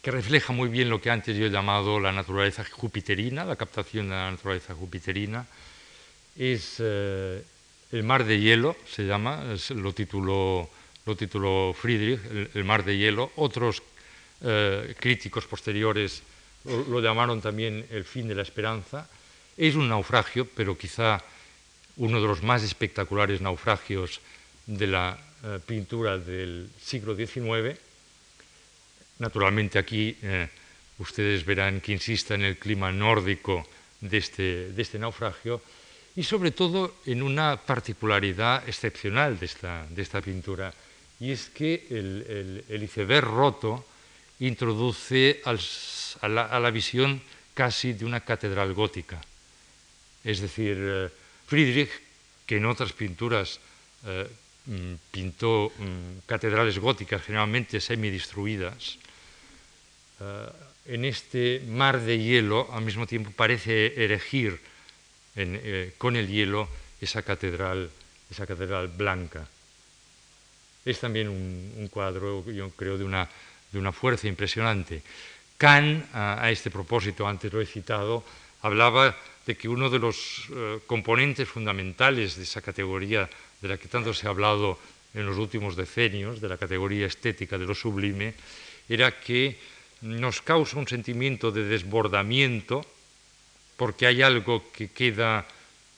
[0.02, 4.10] que refleja muy bien lo que antes yo he llamado la naturaleza jupiterina, la captación
[4.10, 5.46] de la naturaleza jupiterina.
[6.38, 7.44] Es eh,
[7.92, 9.44] el mar de hielo, se llama,
[9.76, 10.70] lo, tituló,
[11.06, 12.22] lo tituló Friedrich,
[12.54, 13.32] el, mar de hielo.
[13.36, 13.84] Otros
[14.42, 16.24] eh, críticos posteriores
[16.66, 19.08] lo llamaron también el fin de la esperanza
[19.60, 21.20] es un naufragio, pero quizá
[21.98, 24.22] uno de los más espectaculares naufragios
[24.66, 27.78] de la eh, pintura del siglo XIX.
[29.20, 30.48] Naturalmente aquí eh,
[30.98, 33.68] ustedes verán que insista en el clima nórdico
[34.00, 35.62] de este, de este, naufragio
[36.16, 40.74] y sobre todo en una particularidad excepcional de esta, pintura,
[41.20, 43.86] y es que el, iceberg roto
[44.40, 47.22] introduce a, la, visión
[47.54, 49.20] casi de una catedral gótica.
[50.24, 51.10] Es decir, eh,
[51.46, 51.92] Friedrich,
[52.46, 53.60] que en otras pinturas
[54.06, 54.28] eh,
[54.66, 59.09] mm, pintó mm, catedrales góticas generalmente semidistruidas, eh,
[60.86, 64.60] en este mar de hielo al mismo tiempo parece erigir
[65.36, 66.68] eh, con el hielo
[67.00, 67.90] esa catedral,
[68.30, 69.48] esa catedral blanca.
[70.84, 73.30] Es también un, cuadro, yo creo, de una,
[73.72, 75.02] de una fuerza impresionante.
[75.58, 78.24] Kant, a, este propósito, antes lo he citado,
[78.64, 79.16] hablaba
[79.46, 83.30] de que uno de los eh, componentes fundamentales de esa categoría
[83.62, 84.80] de la que tanto se ha hablado
[85.14, 88.34] en los últimos decenios, de la categoría estética de lo sublime,
[88.88, 89.58] era que
[90.02, 92.86] nos causa un sentimiento de desbordamiento
[93.78, 95.48] porque hay algo que queda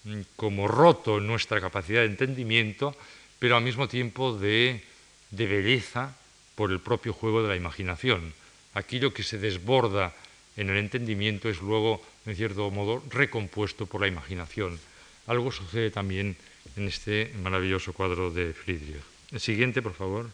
[0.04, 2.95] mm, como roto en nuestra capacidad de entendimiento,
[3.39, 4.84] pero al mismo tiempo de,
[5.32, 6.16] de belleza
[6.56, 8.34] por el propio juego de la imaginación.
[8.74, 10.14] Aquello que se desborda
[10.58, 14.80] en el entendimiento es luego, en cierto modo, recompuesto por la imaginación.
[15.28, 16.38] Algo sucede también
[16.76, 19.02] en este maravilloso cuadro de Friedrich.
[19.32, 20.30] El siguiente, por favor.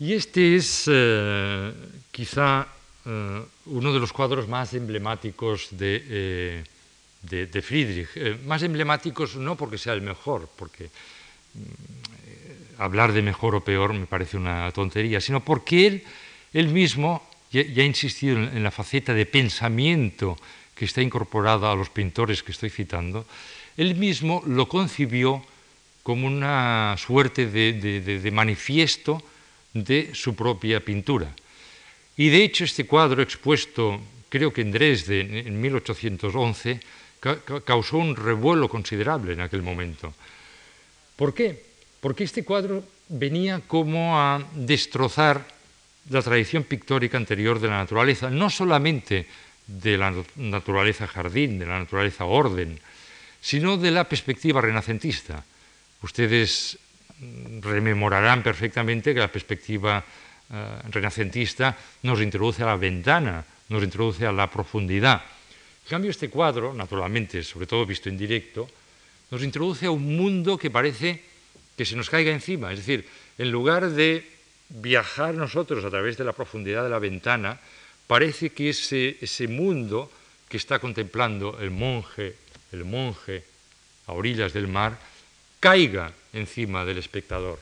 [0.00, 1.72] Y este es eh,
[2.10, 2.66] quizá
[3.04, 6.64] eh, uno de los cuadros más emblemáticos de,
[7.28, 8.08] eh, Friedrich.
[8.46, 14.06] más emblemáticos no porque sea el mejor, porque mm, hablar de mejor o peor me
[14.06, 16.04] parece una tontería, sino porque él,
[16.54, 17.20] él mismo
[17.52, 20.38] ya, ha insistido en, la faceta de pensamiento
[20.74, 23.26] que está incorporada a los pintores que estoy citando,
[23.76, 25.44] él mismo lo concibió
[26.02, 29.22] como una suerte de manifiesto
[29.72, 31.34] de su propia pintura.
[32.16, 36.80] Y de hecho este cuadro expuesto, creo que en Dresde, en 1811,
[37.64, 40.12] causó un revuelo considerable en aquel momento.
[41.16, 41.62] ¿Por qué?
[42.00, 45.44] Porque este cuadro venía como a destrozar
[46.08, 49.26] la tradición pictórica anterior de la naturaleza, no solamente
[49.66, 52.80] de la naturaleza jardín, de la naturaleza orden,
[53.40, 55.44] sino de la perspectiva renacentista.
[56.02, 56.78] Ustedes
[57.60, 60.02] rememorarán perfectamente que la perspectiva
[60.50, 60.54] eh,
[60.90, 65.22] renacentista nos introduce a la ventana, nos introduce a la profundidad.
[65.84, 68.68] En cambio, este cuadro, naturalmente, sobre todo visto en directo,
[69.30, 71.22] nos introduce a un mundo que parece
[71.76, 72.72] que se nos caiga encima.
[72.72, 73.06] Es decir,
[73.38, 74.26] en lugar de
[74.68, 77.58] viajar nosotros a través de la profundidad de la ventana,
[78.06, 80.10] parece que ese, ese mundo
[80.48, 82.34] que está contemplando el monje,
[82.72, 83.44] el monje
[84.06, 84.98] a orillas del mar,
[85.60, 87.58] caiga encima del espectador.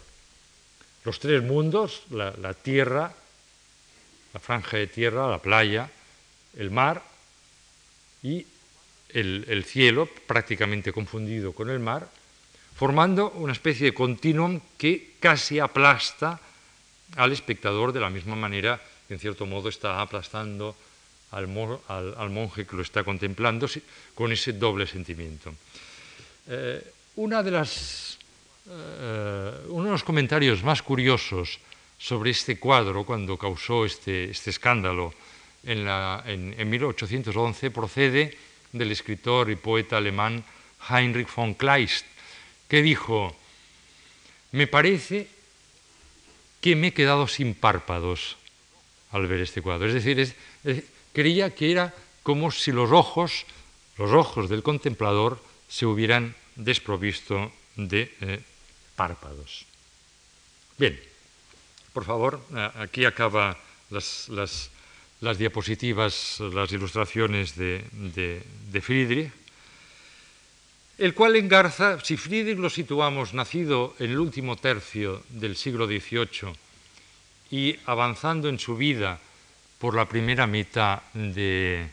[1.05, 3.15] Los tres mundos, la, tierra,
[4.35, 5.91] la franja de tierra, la playa,
[6.57, 7.03] el mar
[8.23, 8.47] y
[9.11, 12.09] el, cielo, prácticamente confundido con el mar,
[12.77, 16.41] formando una especie de continuum que casi aplasta
[17.17, 20.77] al espectador de la misma manera que en cierto modo está aplastando
[21.31, 23.67] al, monje que lo está contemplando
[24.15, 25.55] con ese doble sentimiento.
[26.49, 28.08] Eh, una de las
[28.69, 31.59] uno de los comentarios más curiosos
[31.99, 35.13] sobre este cuadro, cuando causó este, este escándalo
[35.65, 35.89] en,
[36.57, 38.37] en, 1811, procede
[38.73, 40.45] del escritor y poeta alemán
[40.89, 42.07] Heinrich von Kleist,
[42.69, 43.35] que dijo,
[44.53, 45.29] me parece
[46.61, 48.37] que me he quedado sin párpados
[49.13, 49.89] al ver este cuadro.
[49.89, 50.35] Es decir,
[51.13, 53.47] creía que era como si los ojos,
[53.97, 58.41] los ojos del contemplador se hubieran desprovisto de eh,
[58.99, 59.65] párpados.
[60.77, 60.99] Bien,
[61.95, 62.43] por favor,
[62.75, 63.57] aquí acaban
[63.91, 64.29] las,
[65.39, 69.31] diapositivas, las ilustraciones de, Friedrich,
[70.99, 76.51] el cual engarza, si Friedrich lo situamos nacido en el último tercio del siglo XVIII
[77.53, 79.21] y avanzando en su vida
[79.79, 81.89] por la primera mitad del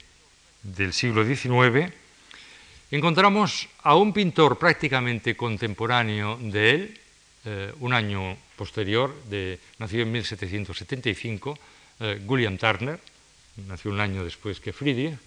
[0.92, 1.94] siglo XIX,
[2.92, 7.00] encontramos a un pintor prácticamente contemporáneo de él,
[7.46, 11.58] eh, un año posterior, de, nacido en 1775,
[12.00, 13.00] eh, William Turner,
[13.68, 15.18] nació un año después que Friedrich,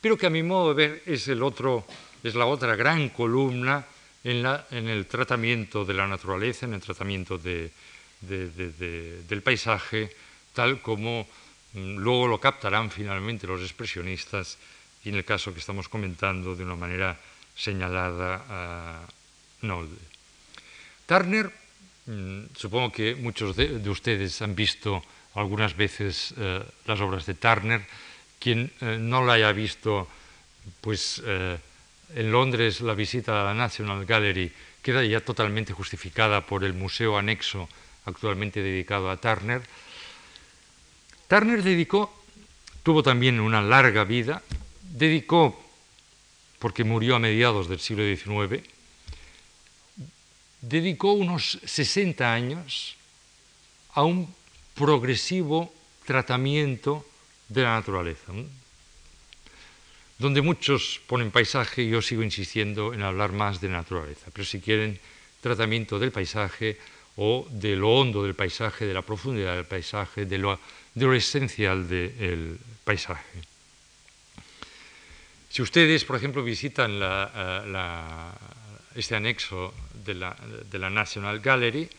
[0.00, 1.86] pero que a mi modo de ver es, el otro,
[2.22, 3.84] es la otra gran columna
[4.24, 4.44] en,
[4.88, 7.70] el tratamiento de la naturaleza, en el tratamiento de,
[8.20, 10.10] del paisaje,
[10.52, 11.26] tal como
[11.74, 14.58] mm, luego lo captarán finalmente los expresionistas
[15.04, 17.18] y en el caso que estamos comentando de una manera
[17.54, 19.06] señalada a
[19.62, 19.98] Nolde.
[21.06, 21.50] Turner,
[22.06, 25.02] mm, supongo que muchos de, ustedes han visto
[25.34, 27.82] algunas veces eh, las obras de Turner.
[28.38, 30.08] Quien eh, no la haya visto,
[30.80, 31.58] pues eh,
[32.14, 37.18] en Londres la visita a la National Gallery queda ya totalmente justificada por el museo
[37.18, 37.68] anexo
[38.04, 39.62] actualmente dedicado a Turner.
[41.28, 42.12] Turner dedicó,
[42.82, 44.42] tuvo también una larga vida,
[44.88, 45.58] dedicó,
[46.58, 48.62] porque murió a mediados del siglo XIX,
[50.60, 52.96] dedicó unos 60 años
[53.94, 54.32] a un
[54.74, 55.72] progresivo
[56.06, 57.04] tratamiento
[57.48, 58.32] de la naturaleza,
[60.18, 64.98] donde muchos ponen paisaje, yo sigo insistiendo en hablar más de naturaleza, pero si quieren
[65.40, 66.78] tratamiento del paisaje
[67.16, 70.58] o de lo hondo del paisaje, de la profundidad del paisaje, de lo,
[71.14, 73.47] esencial del paisaje.
[75.58, 77.02] Si ustedes, por ejemplo, visitan
[78.94, 81.90] este anexo de la, National Gallery,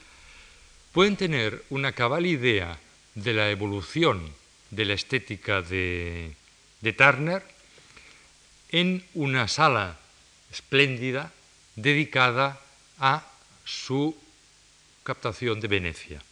[0.93, 2.79] pueden tener una cabal idea
[3.15, 4.31] de la evolución
[4.71, 6.33] de la estética de
[6.97, 7.43] Turner
[8.69, 9.99] en una sala
[10.49, 11.33] espléndida
[11.75, 12.61] dedicada
[12.97, 13.27] a
[13.65, 14.15] su
[15.03, 16.23] captación de Venecia.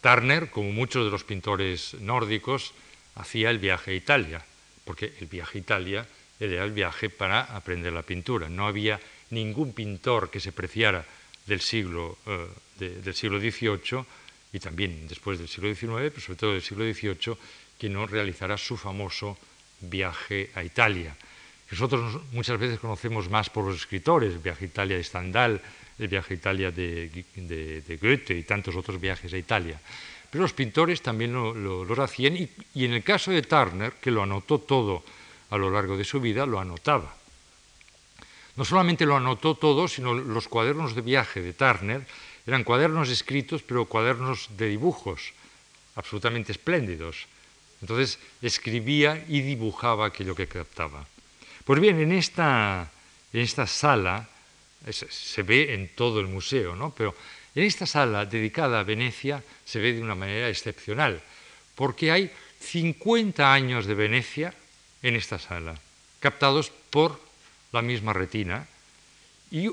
[0.00, 2.72] Turner, como muchos de los pintores nórdicos,
[3.16, 4.46] hacía el viaje a Italia,
[4.90, 6.06] porque el viaje a Italia
[6.40, 8.48] era el viaje para aprender la pintura.
[8.48, 8.98] No había
[9.30, 11.06] ningún pintor que se preciara
[11.46, 14.02] del siglo, eh, del siglo XVIII
[14.52, 17.38] y también después del siglo XIX, pero sobre todo del siglo XVIII,
[17.78, 19.38] que no realizara su famoso
[19.78, 21.14] viaje a Italia.
[21.70, 25.62] Nosotros muchas veces conocemos más por los escritores, el viaje a Italia de Stendhal,
[26.00, 29.80] el viaje a Italia de, Goethe y tantos otros viajes a Italia.
[30.30, 34.22] Pero los pintores también lo, hacían y, y, en el caso de Turner, que lo
[34.22, 35.02] anotó todo
[35.50, 37.14] a lo largo de su vida, lo anotaba.
[38.56, 42.06] No solamente lo anotó todo, sino los cuadernos de viaje de Turner
[42.46, 45.32] eran cuadernos escritos, pero cuadernos de dibujos,
[45.96, 47.26] absolutamente espléndidos.
[47.80, 51.06] Entonces escribía y dibujaba aquello que captaba.
[51.64, 52.90] Pues bien, en esta,
[53.32, 54.28] en esta sala,
[54.90, 56.92] se ve en todo el museo, ¿no?
[56.96, 57.14] pero
[57.54, 61.20] en esta sala dedicada a Venecia se ve de una manera excepcional,
[61.74, 62.30] porque hay
[62.60, 64.54] 50 años de Venecia
[65.02, 65.78] en esta sala,
[66.20, 67.20] captados por
[67.72, 68.68] la misma retina,
[69.50, 69.70] y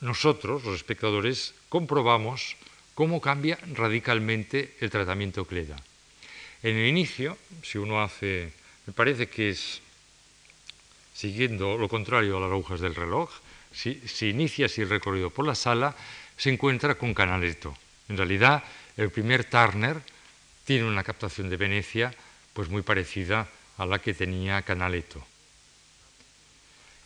[0.00, 2.56] nosotros, los espectadores, comprobamos
[2.94, 5.76] cómo cambia radicalmente el tratamiento que le da.
[6.62, 8.52] En el inicio, si uno hace,
[8.86, 9.82] me parece que es
[11.14, 13.30] siguiendo lo contrario a las agujas del reloj,
[13.72, 15.96] si, inicia así el recorrido por la sala,
[16.36, 17.76] se encuentra con Canaletto.
[18.08, 18.62] En realidad,
[18.96, 20.00] el primer Turner
[20.64, 22.14] tiene una captación de Venecia
[22.52, 25.24] pues muy parecida a la que tenía Canaletto.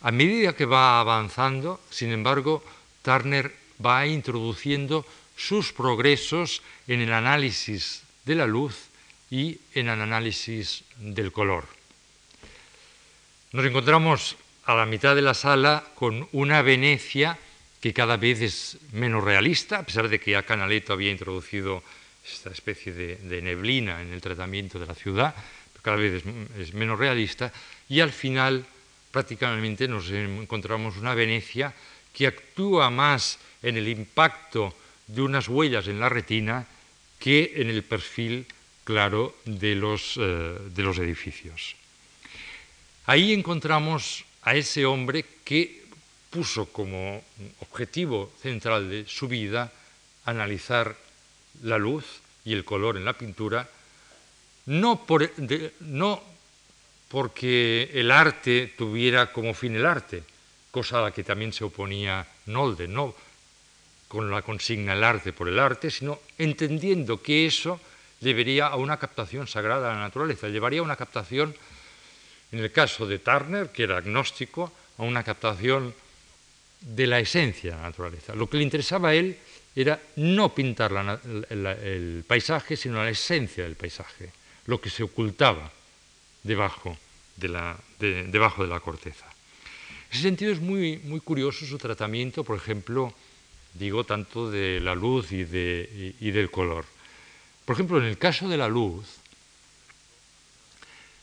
[0.01, 2.63] A medida que va avanzando, sin embargo,
[3.01, 3.53] Turner
[3.83, 5.05] va introduciendo
[5.35, 8.75] sus progresos en el análisis de la luz
[9.29, 11.65] y en el análisis del color.
[13.51, 17.37] Nos encontramos a la mitad de la sala con una Venecia
[17.79, 21.83] que cada vez es menos realista, a pesar de que ya Canaletto había introducido
[22.23, 25.33] esta especie de, neblina en el tratamiento de la ciudad,
[25.81, 26.23] cada vez
[26.59, 27.51] es, menos realista,
[27.87, 28.65] y al final
[29.11, 31.73] prácticamente nos encontramos una Venecia
[32.13, 34.75] que actúa más en el impacto
[35.07, 36.67] de unas huellas en la retina
[37.17, 38.45] que en el perfil
[38.83, 41.75] claro de los, eh, de los edificios.
[43.05, 45.78] Ahí encontramos a ese hombre que
[46.29, 47.23] puso como
[47.61, 49.71] objetivo central de su vida
[50.25, 50.95] analizar
[51.63, 52.05] la luz
[52.45, 53.67] y el color en la pintura,
[54.67, 55.05] no,
[55.79, 56.23] no
[57.07, 60.23] porque el arte tuviera como fin el arte,
[60.71, 63.15] cosa a la que también se oponía Nolde, no
[64.07, 67.79] con la consigna el arte por el arte, sino entendiendo que eso
[68.19, 71.55] llevaría a una captación sagrada de la naturaleza, llevaría a una captación,
[72.51, 75.93] en el caso de Turner, que era agnóstico, a una captación
[76.81, 78.35] de la esencia de la naturaleza.
[78.35, 79.37] Lo que le interesaba a él
[79.75, 80.91] era no pintar
[81.49, 84.31] el paisaje, sino la esencia del paisaje,
[84.65, 85.71] lo que se ocultaba
[86.43, 86.97] debajo
[87.37, 89.25] de la, debajo de la corteza.
[89.25, 93.13] En ese sentido es muy, muy curioso su tratamiento, por ejemplo,
[93.73, 96.85] digo, tanto de la luz y, de, y del color.
[97.65, 99.05] Por ejemplo, en el caso de la luz,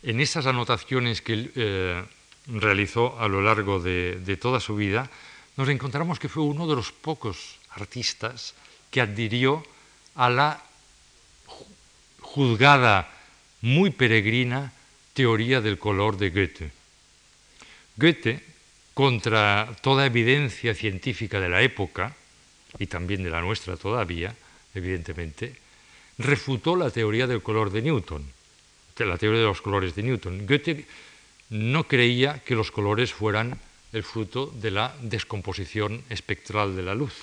[0.07, 2.05] en esas anotaciones que eh,
[2.47, 5.11] realizó a lo largo de, toda su vida,
[5.57, 8.55] nos encontramos que fue uno de los pocos artistas
[8.91, 9.65] que adhirió
[10.15, 10.63] a la
[12.21, 13.11] juzgada,
[13.63, 14.73] muy peregrina,
[15.15, 16.71] teoría del color de Goethe.
[17.97, 18.45] Goethe,
[18.93, 22.15] contra toda evidencia científica de la época,
[22.79, 24.37] y también de la nuestra todavía,
[24.75, 25.57] evidentemente,
[26.19, 28.25] refutó la teoría del color de Newton,
[28.99, 30.47] la teoría de los colores de Newton.
[30.47, 30.87] Goethe
[31.51, 33.59] no creía que los colores fueran
[33.97, 37.15] el fruto de la descomposición espectral de la luz,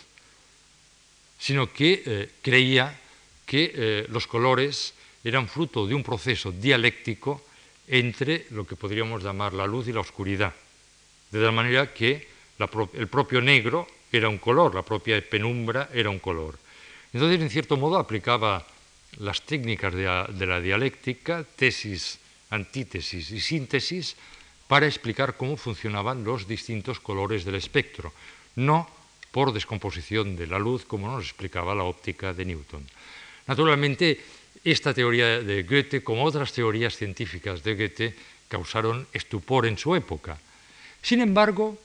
[1.37, 2.99] sino que eh, creía
[3.45, 4.93] que eh, los colores
[5.23, 7.45] eran fruto de un proceso dialéctico
[7.87, 10.53] entre lo que podríamos llamar la luz y la oscuridad,
[11.29, 16.19] de tal manera que el propio negro era un color, la propia penumbra era un
[16.19, 16.57] color.
[17.13, 18.65] Entonces, en cierto modo, aplicaba
[19.19, 22.17] las técnicas de la, dialéctica, tesis,
[22.49, 24.15] antítesis y síntesis,
[24.73, 28.09] para explicar cómo funcionaban los distintos colores del espectro,
[28.57, 28.89] no
[29.29, 32.81] por descomposición de la luz, como nos explicaba la óptica de Newton.
[33.45, 34.17] Naturalmente,
[34.65, 38.15] esta teoría de Goethe, como otras teorías científicas de Goethe,
[38.49, 40.41] causaron estupor en su época.
[41.03, 41.77] Sin embargo,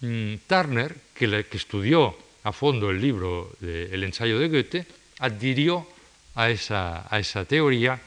[0.00, 4.86] mm, Turner, que, estudió a fondo el libro El ensayo de Goethe,
[5.20, 5.86] adhirió
[6.34, 8.02] a esa teoría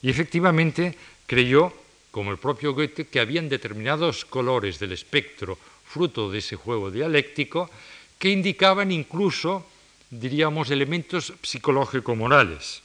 [0.00, 0.94] y efectivamente
[1.26, 1.74] creyó,
[2.10, 7.70] como el propio Goethe, que habían determinados colores del espectro fruto de ese juego dialéctico
[8.18, 9.66] que indicaban incluso,
[10.10, 12.82] diríamos, elementos psicológico-morales.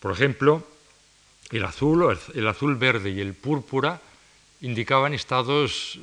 [0.00, 0.66] Por ejemplo,
[1.50, 4.00] el azul, el azul verde y el púrpura
[4.62, 5.98] indicaban estados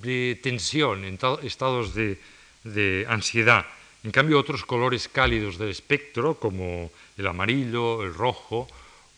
[0.00, 1.04] de tensión,
[1.42, 2.18] estados de,
[2.64, 3.66] de ansiedad.
[4.04, 8.68] En cambio, otros colores cálidos del espectro, como el amarillo, el rojo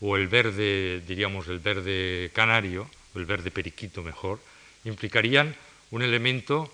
[0.01, 4.39] o el verde, diríamos el verde canario, o el verde periquito mejor,
[4.85, 5.55] implicarían
[5.91, 6.71] un elemento,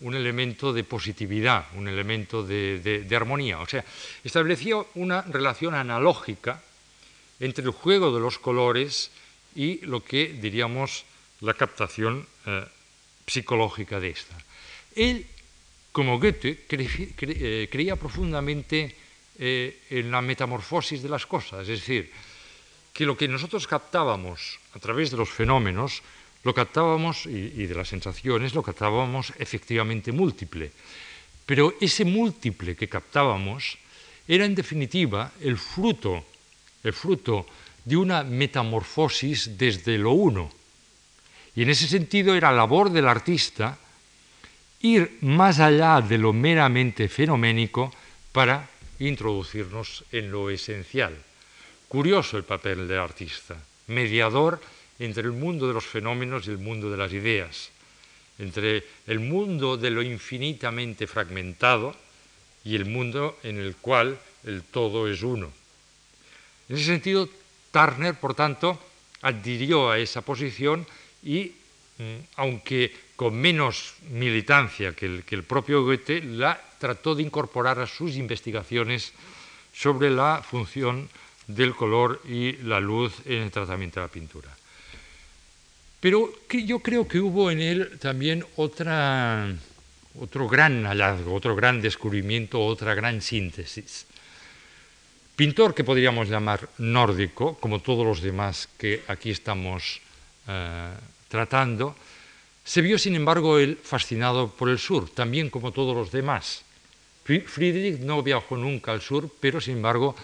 [0.00, 3.60] un elemento de positividad, un elemento de, armonía.
[3.60, 3.84] O sea,
[4.24, 6.62] estableció una relación analógica
[7.40, 9.10] entre el juego de los colores
[9.54, 11.04] y lo que diríamos
[11.40, 12.64] la captación eh,
[13.26, 14.36] psicológica de esta.
[14.96, 15.26] Él,
[15.92, 18.94] como Goethe, eh, creía profundamente
[19.38, 22.10] eh, en la metamorfosis de las cosas, es decir,
[22.98, 26.02] que lo que nosotros captábamos a través de los fenómenos,
[26.42, 30.74] lo captábamos, y de las sensaciones, lo captábamos efectivamente múltiple.
[31.46, 33.78] Pero ese múltiple que captábamos
[34.26, 36.26] era en definitiva el fruto
[36.82, 37.46] el fruto
[37.84, 40.50] de una metamorfosis desde lo uno.
[41.54, 43.78] Y en ese sentido era labor del artista
[44.82, 47.94] ir más allá de lo meramente fenoménico
[48.32, 48.68] para
[48.98, 51.27] introducirnos en lo esencial.
[51.88, 54.60] Curioso el papel del artista, mediador
[54.98, 57.70] entre el mundo de los fenómenos y el mundo de las ideas,
[58.38, 61.96] entre el mundo de lo infinitamente fragmentado
[62.62, 65.50] y el mundo en el cual el todo es uno.
[66.68, 67.28] En ese sentido,
[67.72, 68.78] Turner, por tanto,
[69.22, 70.86] adhirió a esa posición
[71.22, 71.52] y,
[71.96, 78.16] mm, aunque con menos militancia que el, propio Goethe, la trató de incorporar a sus
[78.16, 79.12] investigaciones
[79.72, 81.08] sobre la función
[81.48, 84.54] del color y la luz en el tratamiento de la pintura.
[85.98, 89.52] Pero yo creo que hubo en él también otra,
[90.20, 94.06] otro gran hallazgo, otro gran descubrimiento, otra gran síntesis.
[95.34, 100.00] Pintor que podríamos llamar nórdico, como todos los demás que aquí estamos
[100.46, 100.90] eh,
[101.28, 101.96] tratando,
[102.64, 106.62] se vio sin embargo él fascinado por el sur, también como todos los demás.
[107.24, 110.14] Friedrich no viajó nunca al sur, pero sin embargo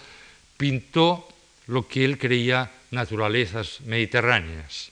[0.57, 1.27] pintó
[1.67, 4.91] lo que él creía naturalezas mediterráneas.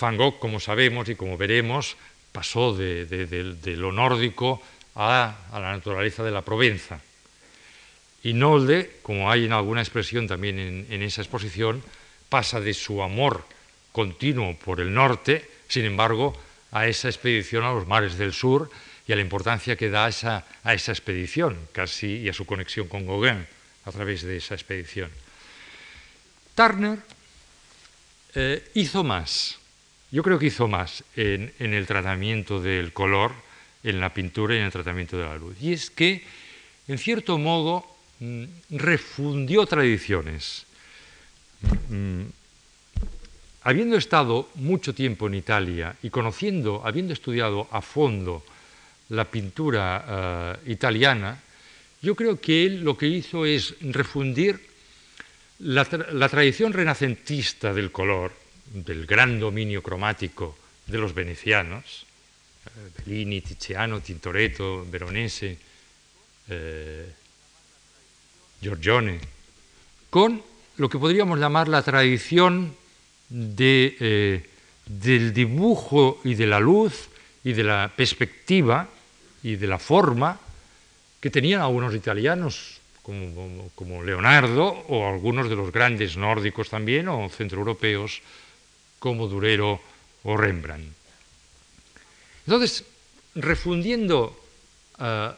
[0.00, 1.96] Van Gogh, como sabemos y como veremos,
[2.32, 3.06] pasó de,
[3.76, 4.60] lo nórdico
[4.94, 7.00] a, la naturaleza de la Provenza.
[8.22, 11.82] Y Nolde, como hay en alguna expresión también en, esa exposición,
[12.28, 13.44] pasa de su amor
[13.92, 16.36] continuo por el norte, sin embargo,
[16.72, 18.68] a esa expedición a los mares del sur
[19.06, 22.44] y a la importancia que da a esa, a esa expedición, casi, y a su
[22.44, 23.46] conexión con Gauguin
[23.86, 25.10] a través de esa expedición.
[26.54, 26.98] Turner
[28.34, 29.58] eh, hizo más,
[30.10, 33.32] yo creo que hizo más en, el tratamiento del color,
[33.82, 35.56] en la pintura y en el tratamiento de la luz.
[35.60, 36.24] Y es que,
[36.88, 40.64] en cierto modo, Mm, refundió tradiciones.
[41.90, 42.22] Mm,
[43.62, 48.42] habiendo estado mucho tiempo en Italia y conociendo, habiendo estudiado a fondo
[49.10, 51.42] la pintura eh, italiana,
[52.06, 54.60] yo creo que él lo que hizo es refundir
[55.58, 58.30] la, tradición renacentista del color,
[58.72, 62.06] del gran dominio cromático de los venecianos,
[62.64, 65.58] eh, Bellini, Tiziano, Tintoretto, Veronese,
[66.48, 67.10] eh,
[68.62, 69.18] Giorgione,
[70.08, 70.44] con
[70.76, 72.72] lo que podríamos llamar la tradición
[73.58, 74.48] eh,
[74.86, 77.08] del dibujo y de la luz
[77.42, 78.88] y de la perspectiva
[79.42, 80.45] y de la forma
[81.26, 88.22] que tenían algunos italianos como, Leonardo o algunos de los grandes nórdicos también o centroeuropeos
[89.02, 89.82] como Durero
[90.22, 90.86] o Rembrandt.
[92.46, 92.86] Entonces,
[93.34, 94.38] refundiendo
[95.02, 95.34] eh,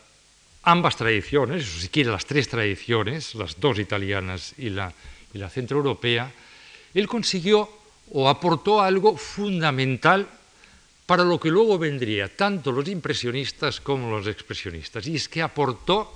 [0.69, 4.93] ambas tradiciones, o siquiera las tres tradiciones, las dos italianas y la,
[5.33, 6.29] y la centroeuropea,
[6.93, 7.65] él consiguió
[8.13, 10.29] o aportó algo fundamental
[11.09, 16.13] para lo que luego vendría tanto los impresionistas como los expresionistas, y es que aportó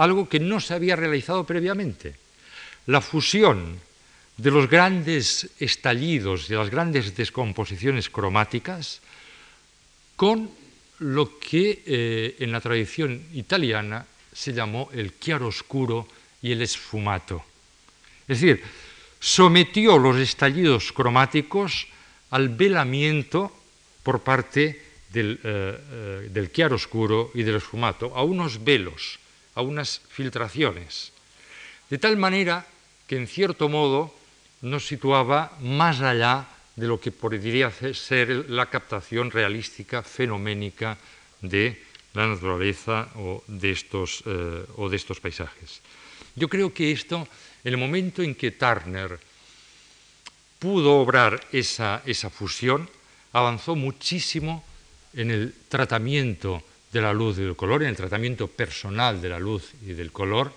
[0.00, 2.16] algo que no se había realizado previamente,
[2.88, 3.76] la fusión
[4.40, 9.04] de los grandes estallidos, de las grandes descomposiciones cromáticas,
[10.16, 10.48] con
[11.00, 16.08] lo que eh, en la tradición italiana se llamó el chiaroscuro
[16.40, 17.44] y el esfumato.
[18.26, 18.64] Es decir,
[19.20, 21.86] sometió los estallidos cromáticos
[22.30, 23.52] al velamiento
[24.06, 24.78] por parte
[25.10, 29.18] del, eh, eh, del chiaroscuro y del esfumato, a unos velos,
[29.58, 31.10] a unas filtraciones,
[31.90, 32.62] de tal manera
[33.10, 34.14] que en cierto modo
[34.62, 36.46] nos situaba más allá
[36.78, 40.94] de lo que podría ser la captación realística, fenoménica
[41.42, 41.82] de
[42.14, 45.82] la naturaleza o de estos, eh, o de estos paisajes.
[46.38, 47.26] Yo creo que esto,
[47.64, 49.18] el momento en que Turner
[50.62, 52.86] pudo obrar esa, esa fusión,
[53.32, 54.64] avanzó muchísimo
[55.14, 56.62] en el tratamiento
[56.92, 60.12] de la luz y del color, en el tratamiento personal de la luz y del
[60.12, 60.52] color,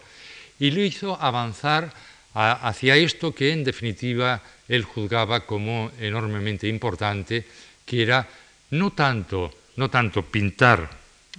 [0.60, 1.92] y lo hizo avanzar
[2.34, 7.46] hacia esto que en definitiva él juzgaba como enormemente importante,
[7.86, 8.28] que era
[8.72, 10.90] no tanto, no tanto pintar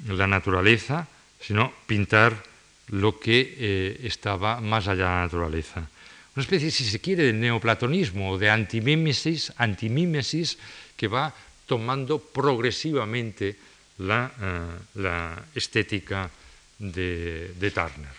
[0.09, 1.07] la naturaleza,
[1.41, 2.43] sino pintar
[2.89, 5.89] lo que eh, estaba más allá de la naturaleza.
[6.35, 10.59] Una especie, si se quiere, de neoplatonismo o de antimímesis, antimímesis
[11.01, 11.33] que va
[11.65, 13.57] tomando progresivamente
[14.05, 16.29] la, eh, estética
[16.77, 18.13] de, Turner.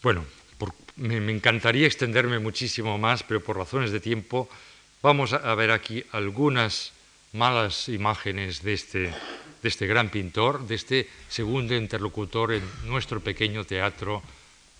[0.00, 0.24] Bueno,
[0.96, 4.48] me, encantaría extenderme muchísimo más, pero por razones de tiempo
[5.02, 6.96] vamos a ver aquí algunas
[7.36, 9.00] malas imágenes de este,
[9.60, 14.22] de este gran pintor, de este segundo interlocutor en nuestro pequeño teatro,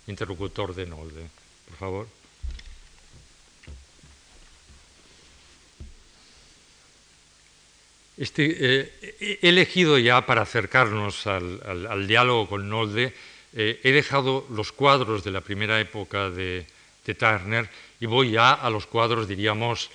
[0.07, 1.29] interlocutor de Nolde.
[1.69, 2.22] Por favor.
[8.17, 13.13] Este, eh, he elegido ya para acercarnos al, diálogo con Nolde
[13.55, 16.65] eh, he dejado los cuadros de la primera época de,
[17.03, 19.91] Turner y voy ya a los cuadros, diríamos,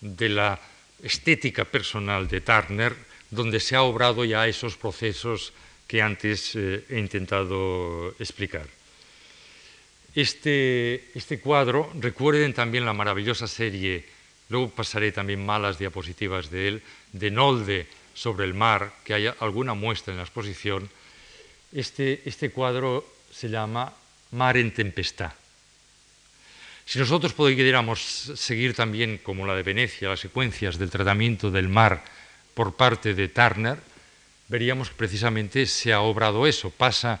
[0.00, 0.60] de la
[1.02, 2.94] estética personal de Turner,
[3.30, 5.52] donde se ha obrado ya esos procesos
[5.86, 8.66] que antes eh, he intentado explicar.
[10.14, 14.04] Este, este, cuadro, recuerden también la maravillosa serie,
[14.50, 16.82] luego pasaré también malas diapositivas de él,
[17.12, 20.90] de Nolde sobre el mar, que hay alguna muestra en la exposición,
[21.72, 23.92] este, este, cuadro se llama
[24.32, 25.32] Mar en Tempestad.
[26.84, 28.00] Si nosotros pudiéramos
[28.34, 32.02] seguir también, como la de Venecia, las secuencias del tratamiento del mar
[32.52, 33.78] por parte de Turner,
[34.48, 36.70] veríamos que precisamente se ha obrado eso.
[36.70, 37.20] Pasa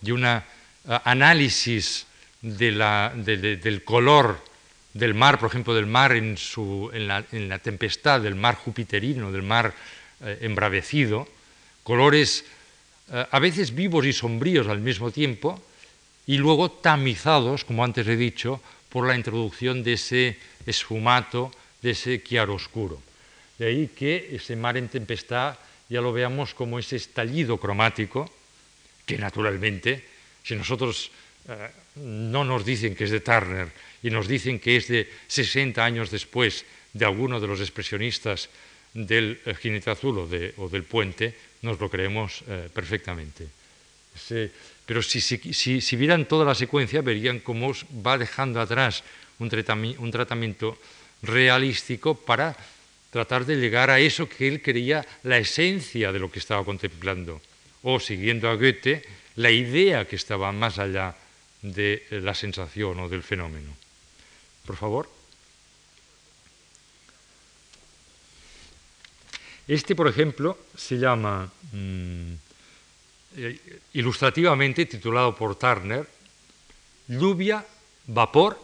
[0.00, 0.24] de un
[0.84, 2.06] análisis
[2.40, 4.47] del color
[4.98, 6.36] del mar, por ejemplo, del mar en,
[7.06, 9.72] la, tempestad, del mar jupiterino, del mar
[10.24, 11.28] eh, embravecido,
[11.84, 12.44] colores
[13.12, 15.62] eh, a veces vivos y sombríos al mismo tiempo,
[16.26, 20.36] y luego tamizados, como antes he dicho, por la introducción de ese
[20.66, 23.00] esfumato, de ese chiaroscuro.
[23.56, 25.56] De ahí que ese mar en tempestad
[25.88, 28.28] ya lo veamos como ese estallido cromático,
[29.06, 30.04] que naturalmente,
[30.42, 31.10] si nosotros
[31.48, 31.70] eh,
[32.02, 36.10] no nos dicen que es de Turner y nos dicen que es de 60 años
[36.10, 38.48] después de alguno de los expresionistas
[38.94, 43.46] del eh, jinete azul o del puente, nos lo creemos eh, perfectamente.
[44.86, 47.72] pero si, vieran toda la secuencia, verían cómo
[48.04, 49.04] va dejando atrás
[49.38, 49.50] un,
[49.98, 50.78] un tratamiento
[51.22, 52.56] realístico para
[53.10, 57.40] tratar de llegar a eso que él creía la esencia de lo que estaba contemplando,
[57.82, 59.02] o siguiendo a Goethe,
[59.36, 61.16] la idea que estaba más allá
[61.62, 63.87] de la sensación o del fenómeno.
[64.68, 65.08] Por favor.
[69.66, 72.32] Este, por ejemplo, se llama, mm,
[73.38, 76.06] eh, ilustrativamente titulado por Turner,
[77.08, 77.64] lluvia,
[78.08, 78.60] vapor,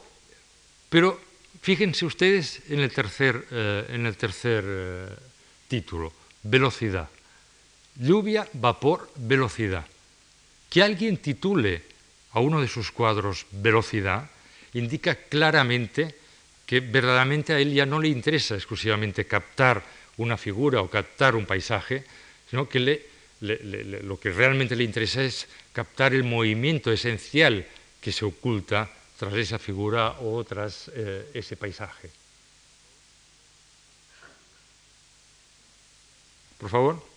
[0.90, 1.18] pero
[1.62, 5.08] fíjense ustedes en el tercer, eh, en el tercer eh,
[5.68, 7.08] título, velocidad.
[7.96, 9.86] Lluvia, vapor, velocidad.
[10.68, 11.80] Que alguien titule
[12.32, 14.33] a uno de sus cuadros velocidad
[14.74, 16.14] indica claramente
[16.66, 19.82] que verdaderamente a él ya no le interesa exclusivamente captar
[20.16, 22.04] una figura o captar un paisaje,
[22.50, 23.02] sino que
[23.40, 27.66] lo que realmente le interesa es captar el movimiento esencial
[28.00, 32.10] que se oculta tras esa figura o tras eh, ese paisaje.
[36.58, 37.14] Por favor.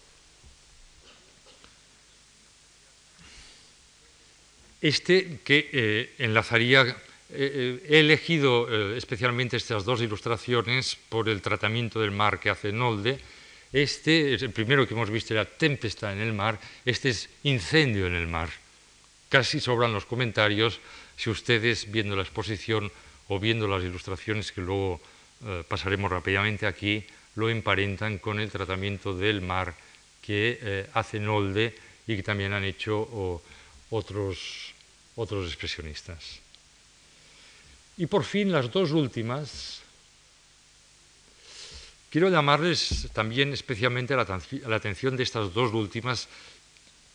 [4.81, 6.95] Este que eh, enlazaría
[7.29, 13.19] eh, he elegido especialmente estas dos ilustraciones por el tratamiento del mar que hace Nolde.
[13.73, 18.07] Este es el primero que hemos visto, era tempestad en el mar, este es incendio
[18.07, 18.49] en el mar.
[19.29, 20.79] Casi sobran los comentarios
[21.17, 22.91] si ustedes, viendo la exposición
[23.27, 25.01] o viendo las ilustraciones que luego
[25.67, 27.03] pasaremos rápidamente aquí,
[27.35, 29.75] lo emparentan con el tratamiento del mar
[30.21, 31.75] que hace Nolde
[32.07, 33.43] y que también han hecho
[33.89, 34.73] otros,
[35.15, 36.46] otros expresionistas.
[37.97, 39.81] Y por fin las dos últimas,
[42.09, 46.27] quiero llamarles también especialmente la, la atención de estas dos últimas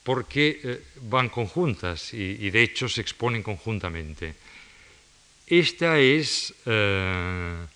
[0.02, 4.34] porque eh, van conjuntas y, de hecho se exponen conjuntamente.
[5.46, 7.66] Esta es eh,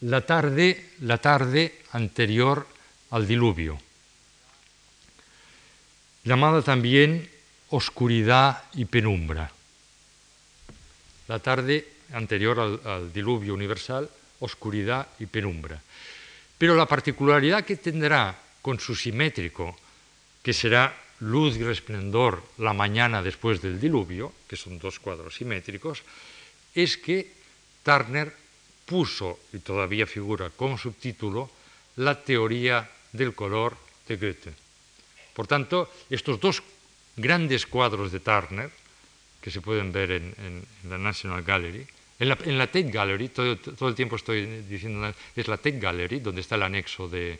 [0.00, 2.66] la, tarde, la tarde anterior
[3.10, 3.78] al diluvio,
[6.24, 7.30] llamada también
[7.74, 9.50] oscuridad y penumbra.
[11.26, 14.08] La tarde anterior al, diluvio universal,
[14.38, 15.82] oscuridad y penumbra.
[16.56, 19.74] Pero la particularidad que tendrá con su simétrico,
[20.40, 20.94] que será
[21.26, 26.02] luz y resplendor la mañana después del diluvio, que son dos cuadros simétricos,
[26.74, 27.26] es que
[27.82, 28.30] Turner
[28.86, 31.50] puso, y todavía figura como subtítulo,
[31.96, 34.54] la teoría del color de Goethe.
[35.34, 36.62] Por tanto, estos dos
[37.16, 38.70] grandes cuadros de Turner,
[39.40, 41.86] que se pueden ver en, la National Gallery,
[42.18, 46.54] en la, Tate Gallery, todo, el tiempo estoy diciendo, es la Tate Gallery, donde está
[46.54, 47.38] el anexo de,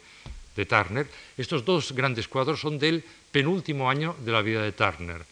[0.69, 3.03] Turner, estos dos grandes cuadros son del
[3.33, 5.25] penúltimo año de la vida de Turner.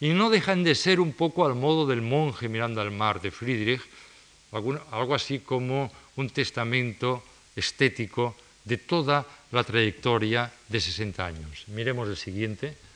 [0.00, 3.30] Y no dejan de ser un poco al modo del monje mirando al mar de
[3.30, 3.82] Friedrich,
[4.52, 7.22] algo así como un testamento
[7.54, 11.64] estético de toda la trayectoria de 60 años.
[11.68, 12.87] Miremos el siguiente.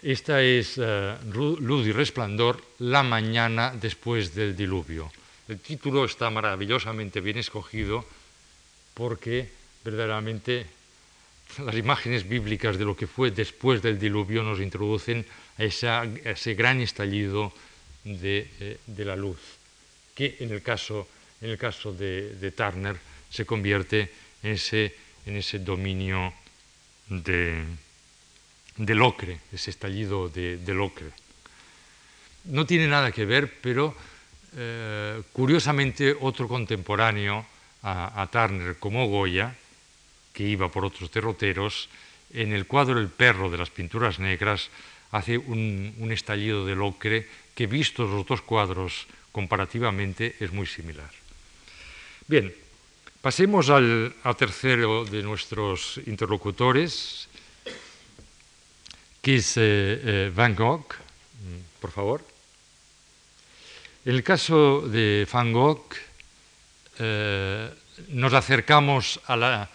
[0.00, 5.12] Esta es eh, Luz y Resplandor, la mañana después del diluvio.
[5.48, 8.06] El título está maravillosamente bien escogido
[8.94, 9.50] porque
[9.84, 10.66] verdaderamente
[11.64, 15.26] las imágenes bíblicas de lo que fue después del diluvio nos introducen
[15.58, 17.52] a, ese gran estallido
[18.04, 19.38] eh, de, la luz,
[20.14, 21.06] que en el caso,
[21.40, 22.96] de Turner
[23.30, 24.10] se convierte
[24.42, 24.94] en ese,
[25.26, 26.32] en ese dominio
[27.08, 27.62] de,
[28.76, 31.10] del ocre, ese estallido de, del ocre.
[32.44, 33.94] No tiene nada que ver, pero
[34.56, 37.46] eh, curiosamente otro contemporáneo
[37.82, 39.54] a, Turner como Goya,
[40.32, 41.88] que iba por otros derroteros,
[42.32, 44.70] en el cuadro El perro de las pinturas negras
[45.10, 51.10] hace un, estallido del ocre que vistos los dos cuadros comparativamente es muy similar.
[52.26, 52.54] Bien,
[53.22, 57.28] Pasemos al, tercero de nuestros interlocutores,
[59.22, 60.84] que eh, eh, Van Gogh,
[61.80, 62.26] por favor.
[64.04, 65.94] En el caso de Van Gogh,
[66.98, 67.70] eh,
[68.08, 69.68] nos acercamos a,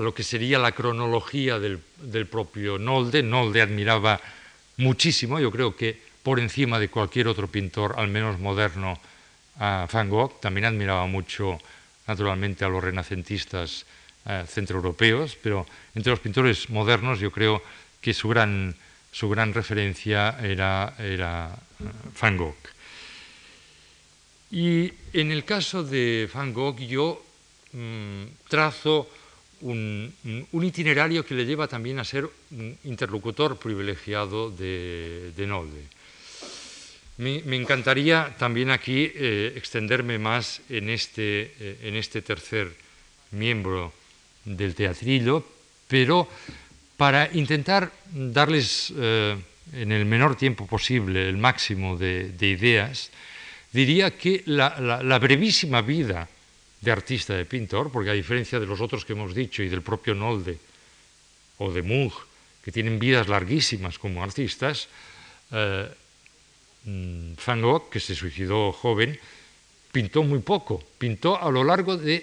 [0.00, 1.78] lo que sería la cronología del,
[2.26, 3.22] propio Nolde.
[3.22, 4.18] Nolde admiraba
[4.78, 8.98] muchísimo, yo creo que por encima de cualquier otro pintor, al menos moderno,
[9.58, 10.40] a Van Gogh.
[10.40, 11.58] También admiraba mucho
[12.06, 13.84] naturalmente a los renacentistas
[14.48, 17.62] centroeuropeos, pero entre los pintores modernos yo creo
[18.00, 18.74] que su gran,
[19.16, 21.48] su gran referencia era, era
[21.80, 21.84] eh,
[22.20, 22.68] Van Gogh.
[24.50, 27.24] Y en el caso de Van Gogh yo
[27.72, 29.08] mm, trazo
[29.62, 30.12] un,
[30.52, 35.88] itinerario que le lleva también a ser un interlocutor privilegiado de, de Nolde.
[37.16, 42.68] Me, encantaría también aquí eh, extenderme más en este, eh, en este tercer
[43.30, 43.94] miembro
[44.44, 45.42] del teatrillo,
[45.88, 46.28] pero
[46.96, 49.36] para intentar darles eh,
[49.72, 53.10] en el menor tiempo posible el máximo de, ideas,
[53.72, 56.28] diría que la, brevísima vida
[56.80, 59.82] de artista, de pintor, porque a diferencia de los otros que hemos dicho y del
[59.82, 60.58] propio Nolde
[61.58, 62.14] o de Munch,
[62.64, 64.88] que tienen vidas larguísimas como artistas,
[66.86, 69.18] Mm, Van Gogh, que se suicidó joven,
[69.90, 72.22] pintó muy poco, pintó a lo largo de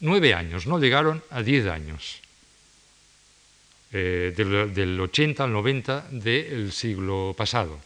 [0.00, 2.23] nueve años, no llegaron a diez años,
[3.96, 7.78] eh, del, 80 al 90 del siglo pasado.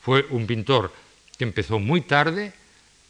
[0.00, 0.92] Fue un pintor
[1.36, 2.52] que empezó muy tarde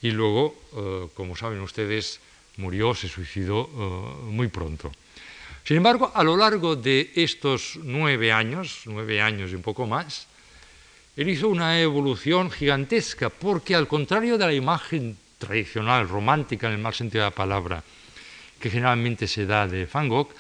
[0.00, 2.20] y luego, eh, como saben ustedes,
[2.56, 4.90] murió, se suicidó eh, muy pronto.
[5.62, 10.26] Sin embargo, a lo largo de estos nueve años, nueve años y un poco más,
[11.18, 16.78] él hizo una evolución gigantesca, porque al contrario de la imagen tradicional, romántica en el
[16.78, 17.84] mal sentido de la palabra,
[18.58, 20.32] que generalmente se da de Van Gogh,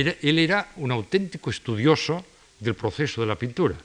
[0.00, 2.24] él era un auténtico estudioso
[2.58, 3.76] del proceso de la pintura.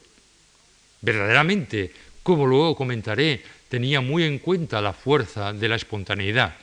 [1.02, 1.94] verdaderamente,
[2.24, 6.56] como luego comentaré, tenía muy en cuenta la fuerza de la espontaneidad,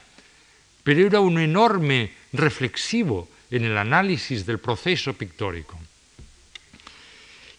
[0.82, 5.78] pero era un enorme reflexivo en el análisis del proceso pictórico.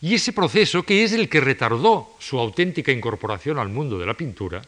[0.02, 4.14] Y ese proceso, que es el que retardó su auténtica incorporación al mundo de la
[4.14, 4.62] pintura,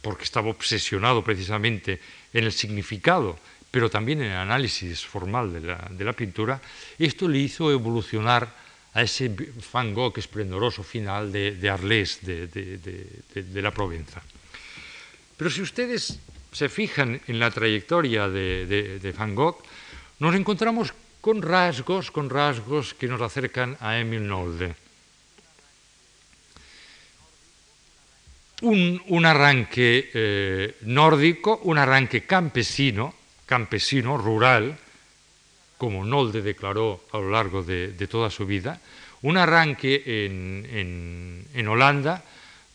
[0.00, 2.00] porque estaba obsesionado precisamente
[2.32, 3.38] en el significado,
[3.76, 6.58] pero también en el análisis formal de la, pintura,
[6.98, 8.48] esto le hizo evolucionar
[8.94, 9.28] a ese
[9.70, 14.22] Van Gogh esplendoroso final de, de de, la Provenza.
[15.36, 16.18] Pero si ustedes
[16.52, 19.60] se fijan en la trayectoria de, Van Gogh,
[20.20, 24.74] nos encontramos con rasgos, con rasgos que nos acercan a Emil Nolde.
[28.62, 34.76] Un, arranque eh, nórdico, un arranque campesino, campesino, rural,
[35.78, 38.80] como Nolde declaró a lo largo de, toda su vida,
[39.22, 42.22] un arranque en, Holanda,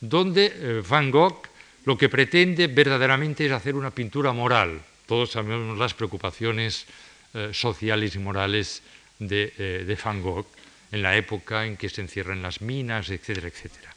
[0.00, 1.46] donde eh, Van Gogh
[1.84, 4.80] lo que pretende verdaderamente es hacer una pintura moral.
[5.06, 6.86] Todos sabemos las preocupaciones
[7.34, 8.82] eh, sociales y morales
[9.18, 10.46] de, eh, de, Van Gogh
[10.90, 13.94] en la época en que se encierran las minas, etcétera, etcétera.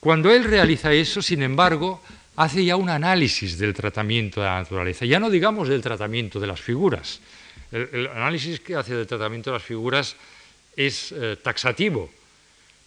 [0.00, 2.02] Cuando él realiza eso, sin embargo,
[2.36, 6.46] hace ya un análisis del tratamiento de la naturaleza, ya no digamos del tratamiento de
[6.46, 7.20] las figuras.
[7.70, 10.16] El, análisis que hace del tratamiento de las figuras
[10.76, 12.10] es eh, taxativo.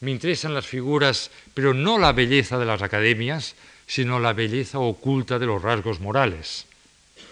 [0.02, 3.56] Me interesan las figuras, pero no la belleza de las academias,
[3.88, 6.66] sino la belleza oculta de los rasgos morales.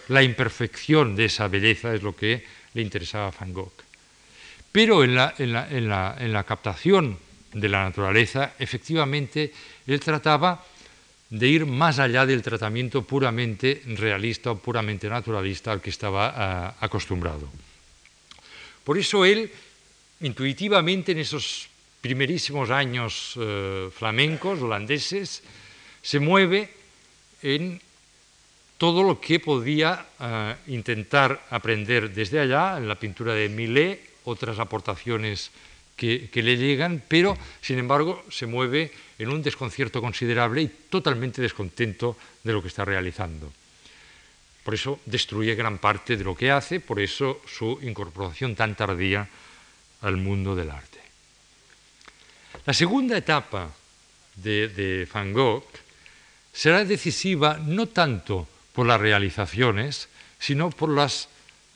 [0.08, 2.44] La imperfección de esa belleza es lo que
[2.74, 3.72] le interesaba a Van Gogh.
[4.72, 7.18] Pero en la, en la captación
[7.52, 9.52] de la naturaleza, efectivamente,
[9.86, 10.64] él trataba
[11.34, 16.74] de ir más allá del tratamiento puramente realista o puramente naturalista al que estaba ah,
[16.78, 17.50] acostumbrado.
[18.86, 19.50] Por eso él,
[20.22, 21.66] intuitivamente en esos
[21.98, 25.42] primerísimos años eh, flamencos, holandeses,
[26.02, 26.70] se mueve
[27.42, 27.82] en
[28.78, 34.60] todo lo que podía ah, intentar aprender desde allá, en la pintura de Millet, otras
[34.62, 35.50] aportaciones
[35.96, 42.16] que, le llegan, pero sin embargo se mueve en un desconcierto considerable y totalmente descontento
[42.42, 43.52] de lo que está realizando.
[44.64, 49.28] Por eso destruye gran parte de lo que hace, por eso su incorporación tan tardía
[50.00, 51.00] al mundo del arte.
[52.64, 53.68] La segunda etapa
[54.36, 55.68] de, Van Gogh
[56.52, 60.08] será decisiva no tanto por las realizaciones,
[60.38, 61.28] sino por las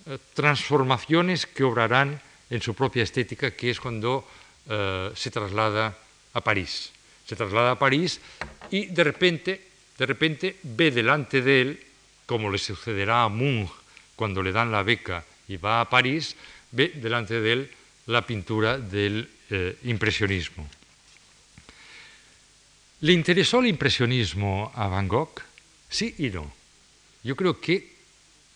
[0.06, 4.26] eh, transformaciones que obrarán en su propia estética, que es cuando
[4.68, 5.96] eh, se traslada
[6.32, 6.90] a París.
[7.28, 8.20] Se traslada a París
[8.70, 9.60] y de repente,
[9.98, 11.84] de repente ve delante de él,
[12.24, 13.68] como le sucederá a Munch
[14.16, 16.36] cuando le dan la beca y va a París,
[16.72, 17.70] ve delante de él
[18.06, 20.68] la pintura del eh, impresionismo.
[23.00, 25.42] ¿Le interesó el impresionismo a Van Gogh?
[25.88, 26.50] Sí y no.
[27.22, 27.92] Yo creo que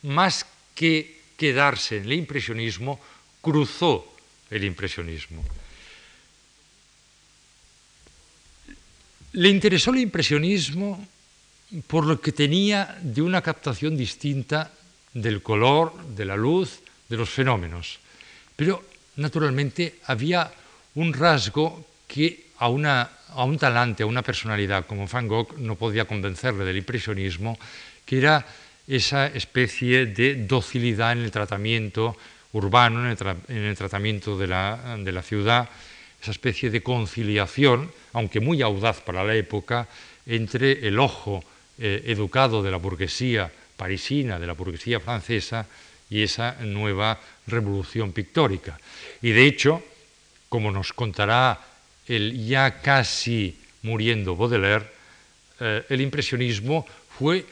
[0.02, 3.00] más que quedarse en el impresionismo,
[3.40, 4.16] cruzó
[4.50, 5.44] el impresionismo.
[9.32, 11.06] Le interesó el impresionismo
[11.86, 14.70] por lo que tenía de una captación distinta
[15.14, 17.98] del color, de la luz, de los fenómenos.
[18.56, 18.84] Pero,
[19.16, 20.52] naturalmente, había
[20.94, 26.64] un rasgo que a, un talante, a una personalidad como Van Gogh no podía convencerle
[26.64, 27.58] del impresionismo,
[28.04, 28.46] que era
[28.86, 32.16] esa especie de docilidad en el tratamiento
[32.52, 35.68] urbano, en el, tratamiento de la, ciudad,
[36.22, 39.88] esa especie de conciliación, aunque muy audaz para la época,
[40.24, 41.42] entre el ojo
[41.78, 45.66] eh, educado de la burguesía parisina, de la burguesía francesa,
[46.08, 48.78] y esa nueva revolución pictórica.
[49.22, 49.82] Y de hecho,
[50.48, 51.58] como nos contará
[52.06, 54.86] el ya casi muriendo Baudelaire,
[55.58, 56.86] eh, el impresionismo
[57.18, 57.46] fue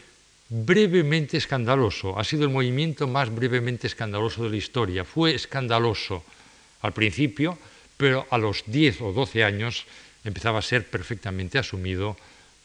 [0.51, 5.05] brevemente escandaloso, ha sido el movimiento más brevemente escandaloso de la historia.
[5.05, 6.23] Fue escandaloso
[6.83, 7.59] al principio,
[8.01, 9.85] pero a los 10 o 12 años
[10.25, 12.17] empezaba a ser perfectamente asumido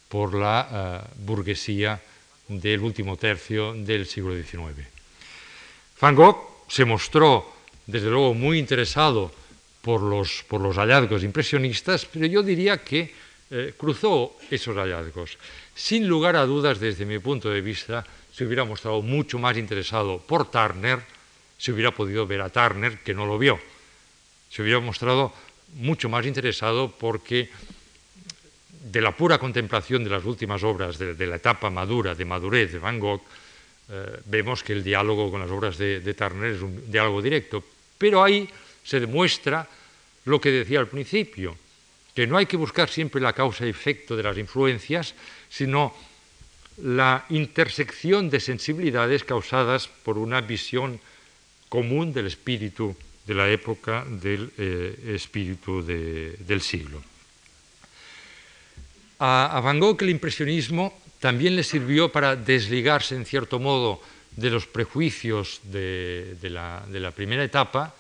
[0.08, 2.00] por la eh, burguesía
[2.48, 4.88] del último tercio del siglo XIX.
[6.00, 7.52] Van Gogh se mostró,
[7.86, 9.28] desde luego, muy interesado
[9.84, 13.12] por los, hallazgos impresionistas, pero yo diría que
[13.52, 15.38] eh, cruzó esos hallazgos.
[15.76, 20.18] Sin lugar a dudas, desde mi punto de vista, se hubiera mostrado mucho más interesado
[20.18, 21.04] por Turner,
[21.58, 23.75] se hubiera podido ver a Turner, que no lo vio.
[24.56, 25.34] Se hubiera mostrado
[25.74, 27.50] mucho más interesado porque
[28.72, 32.80] de la pura contemplación de las últimas obras, de, la etapa madura, de madurez de
[32.80, 33.20] Van Gogh,
[33.90, 37.66] eh, vemos que el diálogo con las obras de, de, Turner es un diálogo directo.
[37.98, 38.48] Pero ahí
[38.82, 39.68] se demuestra
[40.24, 41.58] lo que decía al principio,
[42.14, 45.16] que no hay que buscar siempre la causa y efecto de las influencias,
[45.50, 45.94] sino
[46.78, 51.02] la intersección de sensibilidades causadas por una visión
[51.68, 52.96] común del espíritu
[53.26, 57.02] de la época, del eh, espíritu del siglo.
[59.20, 64.02] A, Van Gogh el impresionismo también le sirvió para desligarse, en cierto modo,
[64.36, 67.96] de los prejuicios de, la, primera etapa,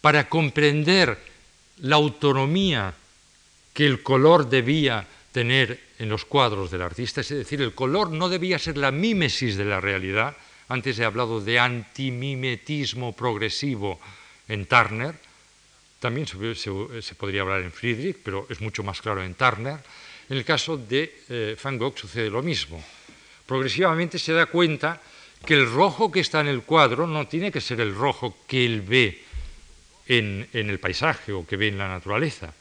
[0.00, 1.18] para comprender
[1.82, 2.94] la autonomía
[3.74, 8.28] que el color debía tener en los cuadros del artista, es decir, el color no
[8.28, 10.36] debía ser la mímesis de la realidad,
[10.68, 14.00] antes he hablado de antimimetismo progresivo
[14.48, 15.14] en Turner,
[16.00, 19.78] también se, podría hablar en Friedrich, pero es mucho más claro en Turner,
[20.28, 22.82] en el caso de eh, Van Gogh sucede lo mismo.
[23.46, 25.00] Progresivamente se da cuenta
[25.44, 28.64] que el rojo que está en el cuadro no tiene que ser el rojo que
[28.64, 29.22] él ve
[30.08, 32.52] en, el paisaje o que ve en la naturaleza,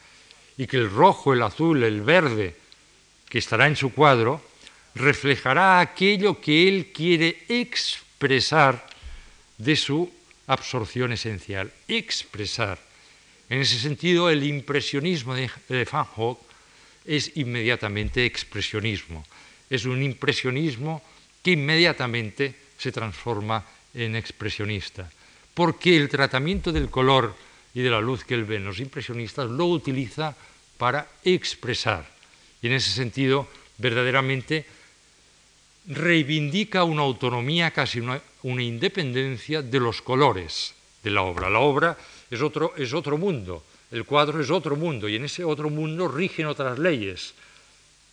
[0.57, 2.55] y que el rojo, el azul, el verde
[3.29, 4.41] que estará en su cuadro
[4.95, 8.87] reflejará aquello que él quiere expresar
[9.57, 10.11] de su
[10.47, 12.79] absorción esencial, expresar.
[13.49, 16.39] En ese sentido, el impresionismo de Van Gogh
[17.05, 19.23] es inmediatamente expresionismo.
[19.69, 21.01] Es un impresionismo
[21.41, 25.09] que inmediatamente se transforma en expresionista,
[25.53, 27.35] porque el tratamiento del color
[27.73, 30.35] y de la luz que él ve en los impresionistas lo utiliza
[30.77, 32.09] para expresar.
[32.61, 34.65] Y en ese sentido, verdaderamente
[35.87, 40.73] reivindica una autonomía, casi una, independencia de los colores
[41.03, 41.49] de la obra.
[41.49, 41.97] La obra
[42.29, 46.07] es otro, es otro mundo, el cuadro es otro mundo y en ese otro mundo
[46.07, 47.33] rigen otras leyes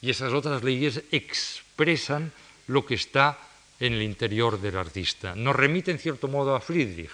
[0.01, 2.33] y esas otras leyes expresan
[2.67, 3.39] lo que está
[3.79, 5.35] en el interior del artista.
[5.35, 7.11] Nos remite en cierto modo a Friedrich,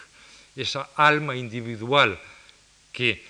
[0.57, 2.19] esa alma individual
[2.93, 3.23] que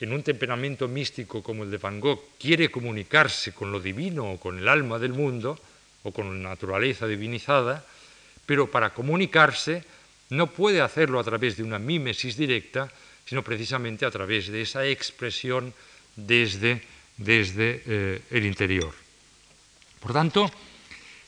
[0.00, 4.40] en un temperamento místico como el de Van Gogh quiere comunicarse con lo divino o
[4.40, 5.58] con el alma del mundo
[6.02, 7.86] o con la naturaleza divinizada,
[8.46, 9.84] pero para comunicarse
[10.30, 12.90] no puede hacerlo a través de una mímesis directa,
[13.26, 15.72] sino precisamente a través de esa expresión
[16.16, 16.82] desde,
[17.16, 18.92] desde eh, el interior.
[20.00, 20.50] Por tanto,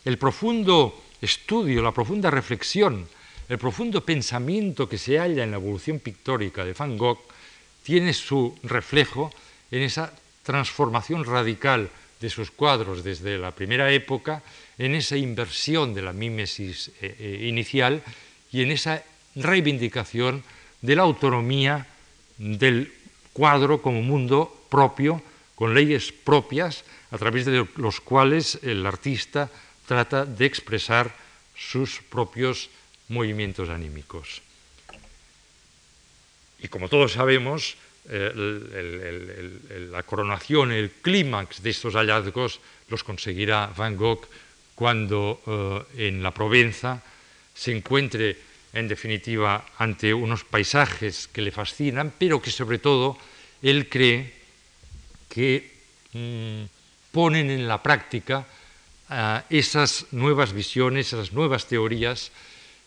[0.05, 3.07] el profundo estudio, la profunda reflexión,
[3.49, 7.21] el profundo pensamiento que se halla en la evolución pictórica de Van Gogh
[7.83, 9.33] tiene su reflejo
[9.71, 10.13] en esa
[10.43, 11.91] transformación radical
[12.21, 14.43] de sus cuadros desde la primera época,
[14.79, 18.03] en esa inversión de la mímesis eh, eh, inicial
[18.51, 19.03] y en esa
[19.35, 20.43] reivindicación
[20.83, 21.87] de la autonomía
[22.39, 22.93] del
[23.33, 25.23] cuadro como mundo propio,
[25.55, 29.51] con leyes propias, a través de los cuales el artista
[29.87, 31.15] trata de expresar
[31.55, 32.71] sus propios
[33.09, 34.43] movimientos anímicos.
[36.59, 44.27] Y como todos sabemos, la coronación, el clímax de estos hallazgos los conseguirá Van Gogh
[44.75, 47.03] cuando eh, en la Provenza
[47.55, 48.37] se encuentre
[48.73, 53.17] en definitiva ante unos paisajes que le fascinan, pero que sobre todo
[53.63, 54.35] él cree
[55.29, 55.71] que
[56.13, 56.63] mm,
[57.13, 58.47] ponen en la práctica
[59.51, 62.33] esas nuevas visiones, esas nuevas teorías,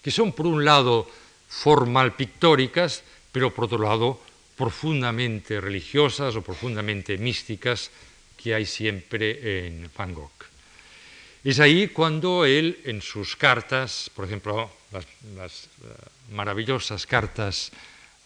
[0.02, 1.08] que son por un lado
[1.48, 4.20] formal pictóricas, pero por otro lado
[4.58, 7.94] profundamente religiosas o profundamente místicas
[8.36, 10.57] que hay siempre en Van Gogh.
[11.44, 15.88] Es ahí cuando él en sus cartas, por ejemplo, las, eh,
[16.32, 17.72] maravillosas cartas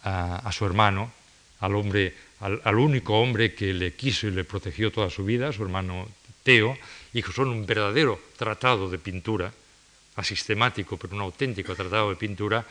[0.04, 1.12] a, su hermano,
[1.60, 5.62] al, hombre, al único hombre que le quiso y le protegió toda su vida, su
[5.62, 6.08] hermano
[6.44, 6.76] Teo,
[7.14, 9.54] y son un verdadero tratado de pintura,
[10.16, 12.66] asistemático, pero un auténtico tratado de pintura,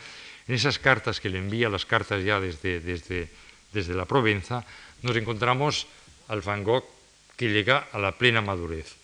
[0.47, 3.29] en esas cartas que le envía, las cartas ya desde, desde,
[3.71, 4.65] desde la Provenza,
[5.01, 5.87] nos encontramos
[6.27, 6.85] al Van Gogh
[7.37, 9.00] que llega a la plena madurez.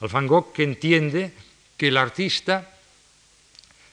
[0.00, 1.32] Al Gogh que entiende
[1.76, 2.74] que el artista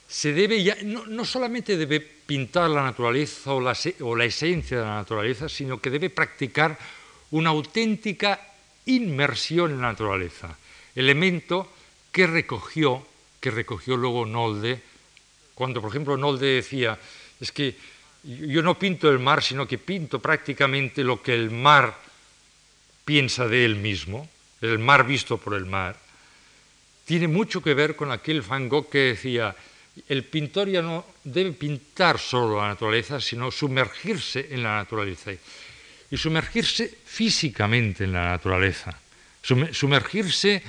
[0.07, 4.83] se debe ya, no, solamente debe pintar la naturaleza o la, o la esencia de
[4.83, 6.77] la naturaleza, sino que debe practicar
[7.31, 8.39] una auténtica
[8.85, 10.57] inmersión en la naturaleza.
[10.95, 11.73] Elemento
[12.11, 13.05] que recogió,
[13.39, 14.81] que recogió luego Nolde,
[15.53, 16.97] cuando por ejemplo Nolde decía,
[17.39, 17.75] es que
[18.23, 21.97] yo no pinto el mar, sino que pinto prácticamente lo que el mar
[23.03, 24.29] piensa de él mismo,
[24.61, 25.97] el mar visto por el mar,
[27.05, 29.55] tiene mucho que ver con aquel Van Gogh que decía,
[30.07, 35.31] el pintor ya no debe pintar solo la naturaleza, sino sumergirse en la naturaleza
[36.11, 38.97] y sumergirse físicamente en la naturaleza,
[39.41, 40.61] sumergirse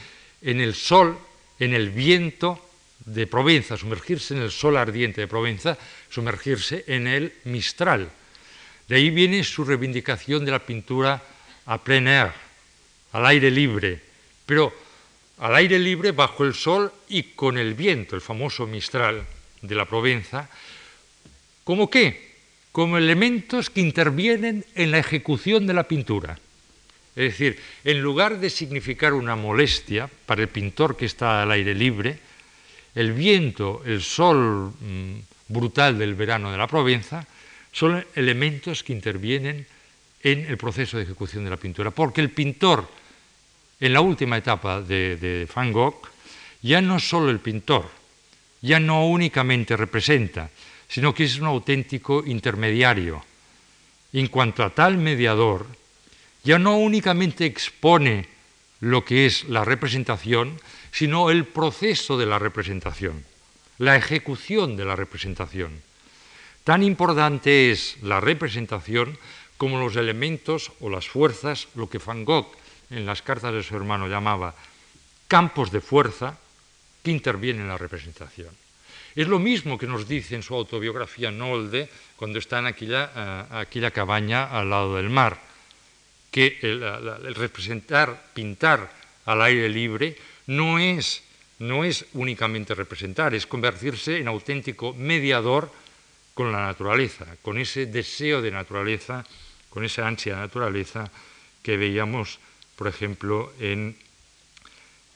[0.43, 1.19] en el sol,
[1.59, 2.71] en el viento
[3.05, 5.77] de Provenza, sumergirse en el sol ardiente de Provenza,
[6.09, 8.11] sumergirse en el Mistral.
[8.87, 11.23] De ahí viene su reivindicación de la pintura
[11.67, 12.33] a plein air,
[13.13, 14.01] al aire libre,
[14.47, 14.73] pero
[15.39, 19.25] al aire libre bajo el sol y con el viento, el famoso Mistral
[19.63, 20.49] de la Provenza,
[21.65, 22.29] ¿como qué?
[22.73, 26.39] Como elementos que intervienen en la ejecución de la pintura.
[27.17, 31.75] Es decir, en lugar de significar una molestia para el pintor que está al aire
[31.75, 32.19] libre,
[32.95, 35.19] el viento, el sol mm,
[35.49, 37.27] brutal del verano de la Provenza,
[37.73, 39.67] son elementos que intervienen
[40.23, 42.89] en el proceso de ejecución de la pintura, porque el pintor,
[43.81, 46.03] en la última etapa de, Van Gogh,
[46.63, 47.87] ya no solo el pintor,
[48.61, 50.51] ya no únicamente representa,
[50.89, 53.23] sino que es un auténtico intermediario.
[54.13, 55.67] En cuanto a tal mediador,
[56.43, 58.27] ya no únicamente expone
[58.81, 60.59] lo que es la representación,
[60.91, 63.25] sino el proceso de la representación,
[63.79, 65.83] la ejecución de la representación.
[66.65, 69.19] Tan importante es la representación
[69.57, 72.58] como los elementos o las fuerzas, lo que Van Gogh
[72.91, 74.55] en las cartas de su hermano llamaba
[75.27, 76.39] campos de fuerza
[77.03, 78.51] que intervienen en la representación.
[79.15, 83.45] Es lo mismo que nos dice en su autobiografía Nolde cuando está en aquella, eh,
[83.67, 85.41] aquella cabaña al lado del mar,
[86.31, 88.93] que el, representar, pintar
[89.25, 90.17] al aire libre
[90.47, 91.25] no es,
[91.59, 95.73] no es únicamente representar, es convertirse en auténtico mediador
[96.35, 99.25] con la naturaleza, con ese deseo de naturaleza,
[99.69, 101.11] con esa ansia de naturaleza
[101.63, 102.39] que veíamos,
[102.79, 103.97] por ejemplo, en,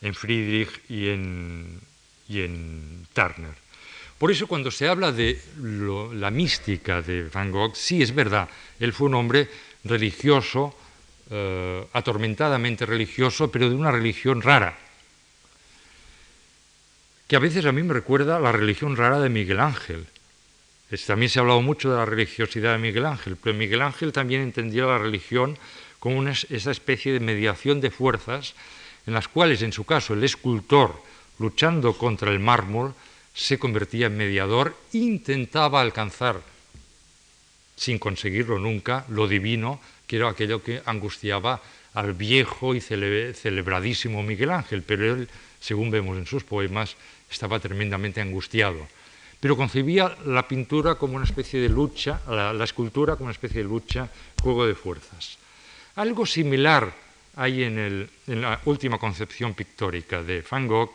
[0.02, 1.80] en Friedrich y en,
[2.28, 3.54] y en Turner.
[4.18, 5.40] Por eso cuando se habla de
[6.14, 8.48] la mística de Van Gogh, sí es verdad,
[8.80, 9.48] él fue un hombre
[9.84, 10.74] religioso,
[11.30, 14.76] eh, atormentadamente religioso, pero de una religión rara,
[17.28, 20.06] que a veces a mí me recuerda la religión rara de Miguel Ángel.
[21.06, 24.42] También se ha hablado mucho de la religiosidad de Miguel Ángel, pero Miguel Ángel también
[24.42, 25.56] entendía la religión
[26.02, 28.54] como esa especie de mediación de fuerzas
[29.06, 31.00] en las cuales, en su caso, el escultor,
[31.38, 32.92] luchando contra el mármol,
[33.32, 36.42] se convertía en mediador, intentaba alcanzar,
[37.76, 41.62] sin conseguirlo nunca, lo divino, que era aquello que angustiaba
[41.94, 45.28] al viejo y celebradísimo Miguel Ángel, pero él,
[45.60, 46.96] según vemos en sus poemas,
[47.30, 48.88] estaba tremendamente angustiado
[49.38, 53.68] pero concebía la pintura como una especie de lucha, la, escultura como una especie de
[53.68, 54.08] lucha,
[54.40, 55.36] juego de fuerzas.
[55.96, 56.90] Algo similar
[57.36, 60.92] hay en, la última concepción pictórica de Van Gogh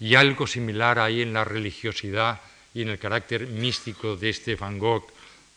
[0.00, 2.38] y algo similar hay en la religiosidad
[2.74, 5.06] y en el carácter místico de este Van Gogh,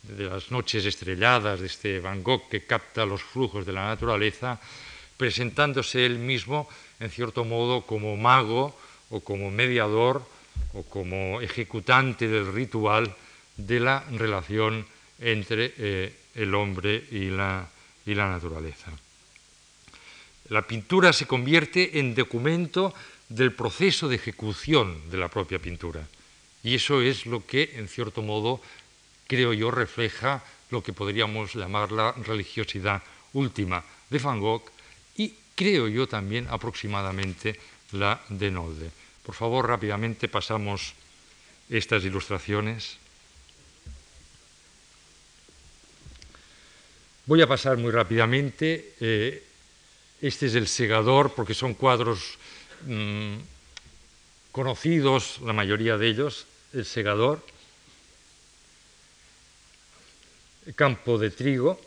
[0.04, 4.60] de las noches estrelladas, de este Van Gogh que capta los flujos de la naturaleza,
[5.18, 6.70] presentándose él mismo,
[7.02, 8.78] en cierto modo, como mago
[9.10, 10.24] o como mediador
[10.74, 13.14] o como ejecutante del ritual
[13.58, 14.86] de la relación
[15.20, 17.68] entre eh, el hombre y la,
[18.06, 18.92] y la naturaleza.
[20.50, 22.94] La pintura se convierte en documento
[23.30, 26.06] del proceso de ejecución de la propia pintura.
[26.64, 28.62] Y eso es lo que, en cierto modo,
[29.28, 33.02] creo yo, refleja lo que podríamos llamar la religiosidad
[33.34, 34.70] última de Van Gogh
[35.18, 37.60] y creo yo también aproximadamente
[37.92, 38.90] la de Nolde.
[39.24, 40.94] Por favor, rápidamente pasamos
[41.70, 42.98] estas ilustraciones.
[47.26, 48.94] Voy a pasar muy rápidamente.
[49.00, 49.44] Eh,
[50.22, 52.38] este es el segador, porque son cuadros
[52.86, 53.36] mm,
[54.52, 57.46] conocidos, la mayoría de ellos, el segador.
[60.76, 61.80] campo de trigo.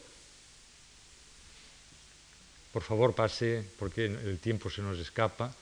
[2.72, 5.52] Por favor, pase, porque el tiempo se nos escapa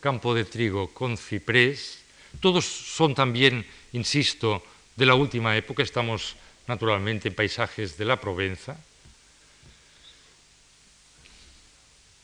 [0.00, 2.00] campo, de trigo con ciprés.
[2.40, 4.62] Todos son también, insisto,
[4.96, 5.82] de la última época.
[5.82, 6.36] Estamos
[6.72, 8.72] naturalmente en paisajes de la Provenza.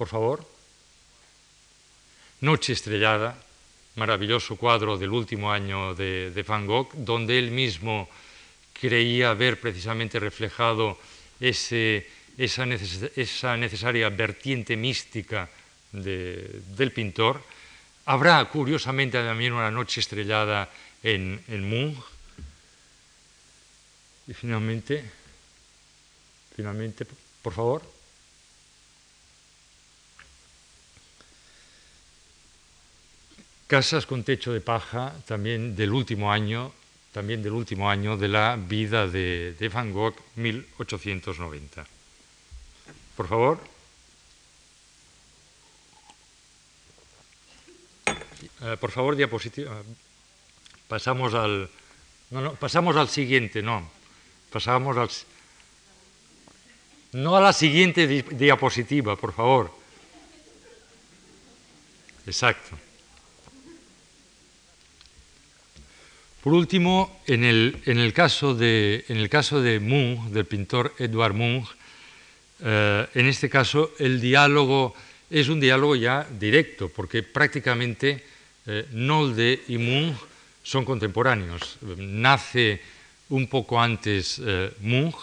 [0.00, 0.40] Por favor.
[2.40, 3.36] Noche estrellada,
[3.96, 8.08] maravilloso cuadro del último año de, Van Gogh, donde él mismo
[8.72, 10.96] creía ver precisamente reflejado
[11.40, 11.76] esa,
[12.38, 15.50] esa necesaria vertiente mística
[15.92, 17.42] del pintor.
[18.06, 20.70] Habrá, curiosamente, también una noche estrellada
[21.02, 22.17] en, en Munch.
[24.28, 25.02] Y finalmente,
[26.54, 27.06] finalmente,
[27.42, 27.82] por favor.
[33.66, 36.72] Casas con techo de paja, también del último año,
[37.12, 41.86] también del último año de la vida de, de Van Gogh, 1890.
[43.16, 43.58] Por favor.
[48.60, 49.82] Eh, por favor, diapositiva.
[50.86, 51.70] Pasamos al,
[52.30, 53.97] no, no, pasamos al siguiente, no.
[54.50, 55.10] Pasamos al,
[57.12, 59.72] No a la siguiente diapositiva, por favor.
[62.26, 62.76] Exacto.
[66.42, 71.68] Por último, en el, caso, de, en el caso de Munch, del pintor Edward Munch,
[72.64, 74.94] eh, en este caso el diálogo
[75.30, 78.24] es un diálogo ya directo, porque prácticamente
[78.66, 80.16] eh, Nolde y Munch
[80.62, 81.78] son contemporáneos.
[81.98, 82.80] Nace
[83.30, 85.16] un poco antes eh, Munch,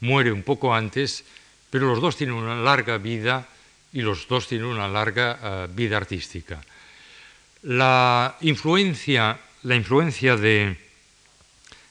[0.00, 1.24] muere un poco antes,
[1.68, 3.48] pero los dos tienen una larga vida
[3.92, 6.60] y los dos tienen una larga eh, vida artística.
[7.62, 10.76] La influencia, la influencia de,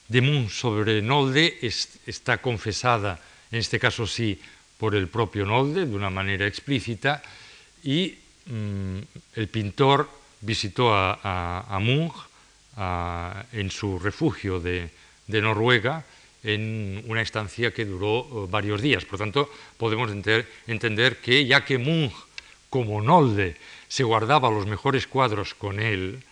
[0.08, 3.20] de Munch sobre Nolde está confesada,
[3.52, 4.40] en este caso sí,
[4.78, 7.22] por el propio Nolde de una manera explícita
[7.84, 8.16] y
[8.46, 8.98] mm,
[9.36, 10.08] el pintor
[10.40, 12.14] visitó a, Munch
[13.52, 14.90] en su refugio de,
[15.30, 16.04] de Noruega
[16.42, 19.04] en una estancia que duró eh, varios días.
[19.04, 22.14] Por tanto, podemos entender que ya que Munch,
[22.70, 23.56] como Nolde,
[23.88, 26.22] se guardaba los mejores cuadros con él,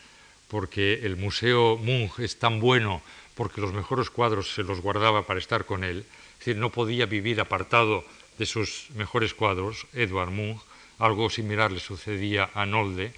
[0.49, 3.03] porque el Museo Munch es tan bueno
[3.39, 7.07] porque los mejores cuadros se los guardaba para estar con él, es decir, no podía
[7.07, 8.05] vivir apartado
[8.37, 10.61] de sus mejores cuadros, Edward Munch,
[10.99, 13.13] algo similar le sucedía a Nolde,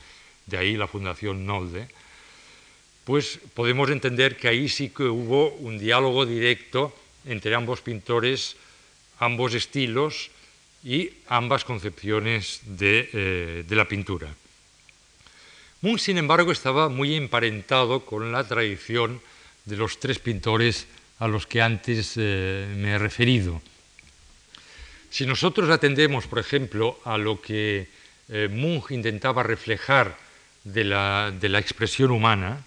[0.44, 1.88] de ahí la Fundación Nolde,
[3.04, 6.94] pues podemos entender que ahí sí que hubo un diálogo directo
[7.26, 8.56] entre ambos pintores,
[9.18, 10.30] ambos estilos
[10.84, 14.34] y ambas concepciones de, eh, la pintura.
[15.82, 19.20] Munch, sin embargo, estaba muy emparentado con la tradición
[19.64, 20.86] de los tres pintores
[21.18, 23.60] a los que antes eh, me he referido.
[25.10, 27.88] Si nosotros atendemos, por ejemplo, a lo que
[28.28, 30.16] eh, Munch intentaba reflejar
[30.64, 32.64] de la expresión humana,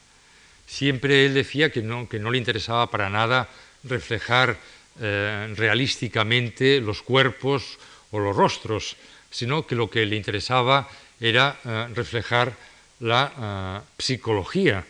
[0.67, 3.49] siempre él decía que no, que no le interesaba para nada
[3.83, 4.57] reflejar
[4.99, 7.77] eh, realísticamente los cuerpos
[8.11, 8.95] o los rostros,
[9.29, 10.87] sino que lo que le interesaba
[11.19, 12.53] era eh, reflejar
[12.99, 14.85] la eh, psicología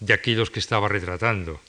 [0.00, 1.60] de aquellos que estaba retratando.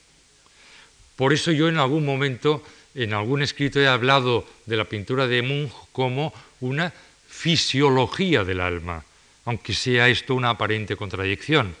[1.16, 2.64] Por eso yo en algún momento,
[2.94, 6.92] en algún escrito he hablado de la pintura de Munch como una
[7.28, 9.04] fisiología del alma,
[9.44, 11.74] aunque sea esto una aparente contradicción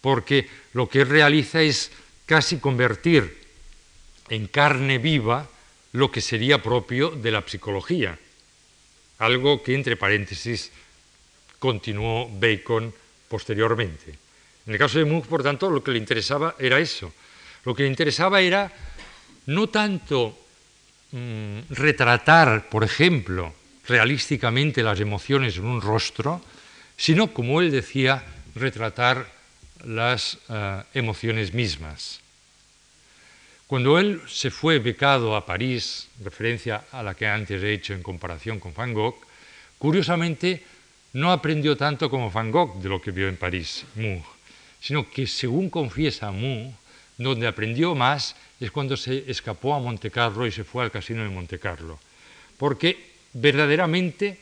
[0.00, 1.90] porque lo que realiza es
[2.26, 3.38] casi convertir
[4.28, 5.48] en carne viva
[5.92, 8.18] lo que sería propio de la psicología,
[9.18, 10.70] algo que entre paréntesis
[11.58, 12.92] continuó Bacon
[13.28, 14.14] posteriormente.
[14.66, 17.12] En el caso de Munch, por tanto, lo que le interesaba era eso.
[17.64, 18.70] Lo que le interesaba era
[19.46, 20.38] no tanto
[21.12, 23.54] mm, retratar, por ejemplo,
[23.88, 26.42] realísticamente las emociones en un rostro,
[26.96, 28.22] sino, como él decía,
[28.54, 29.37] retratar
[29.84, 32.20] las eh, emociones mismas.
[33.66, 38.02] Cuando él se fue becado a París, referencia a la que antes he hecho en
[38.02, 39.16] comparación con Van Gogh,
[39.78, 40.64] curiosamente
[41.12, 44.24] no aprendió tanto como Van Gogh de lo que vio en París, Munch,
[44.80, 46.74] sino que según confiesa Munch,
[47.18, 51.22] donde aprendió más es cuando se escapó a Monte Carlo y se fue al casino
[51.22, 51.98] de Monte Carlo,
[52.56, 52.96] porque
[53.34, 54.38] verdaderamente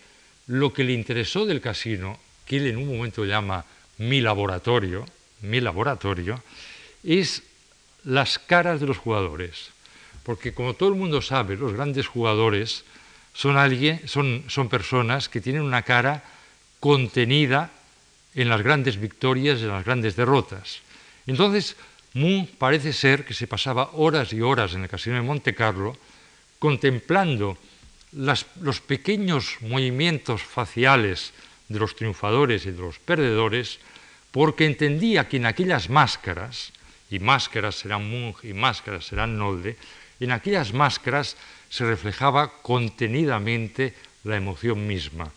[0.47, 3.65] lo que le interesó del casino, que él en un momento llama
[3.99, 5.05] mi laboratorio,
[5.41, 6.43] mi laboratorio,
[7.05, 7.43] es
[8.05, 9.71] las caras de los jugadores.
[10.23, 12.85] Porque como todo el mundo sabe, los grandes jugadores
[13.33, 16.25] son, alguien, son, son personas que tienen una cara
[16.81, 17.71] contenida
[18.35, 20.81] en las grandes victorias, en las grandes derrotas.
[21.27, 21.77] Entonces,
[22.15, 25.97] Moon parece ser que se pasaba horas y horas en el casino de Monte Carlo
[26.59, 27.59] contemplando
[28.13, 31.33] los pequeños movimientos faciales
[31.69, 33.79] de los triunfadores y de los perdedores
[34.37, 36.71] porque entendía que en aquellas máscaras,
[37.09, 39.79] y máscaras serán Munch y máscaras serán Nolde,
[40.21, 41.39] en aquellas máscaras
[41.71, 43.95] se reflejaba contenidamente
[44.25, 45.33] la emoción misma.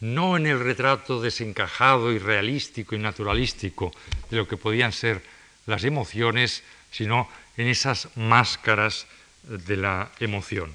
[0.00, 3.92] No en el retrato desencajado y realístico y naturalístico
[4.30, 5.20] de lo que podían ser
[5.66, 7.28] las emociones, sino
[7.58, 9.04] en esas máscaras
[9.42, 10.72] de la emoción.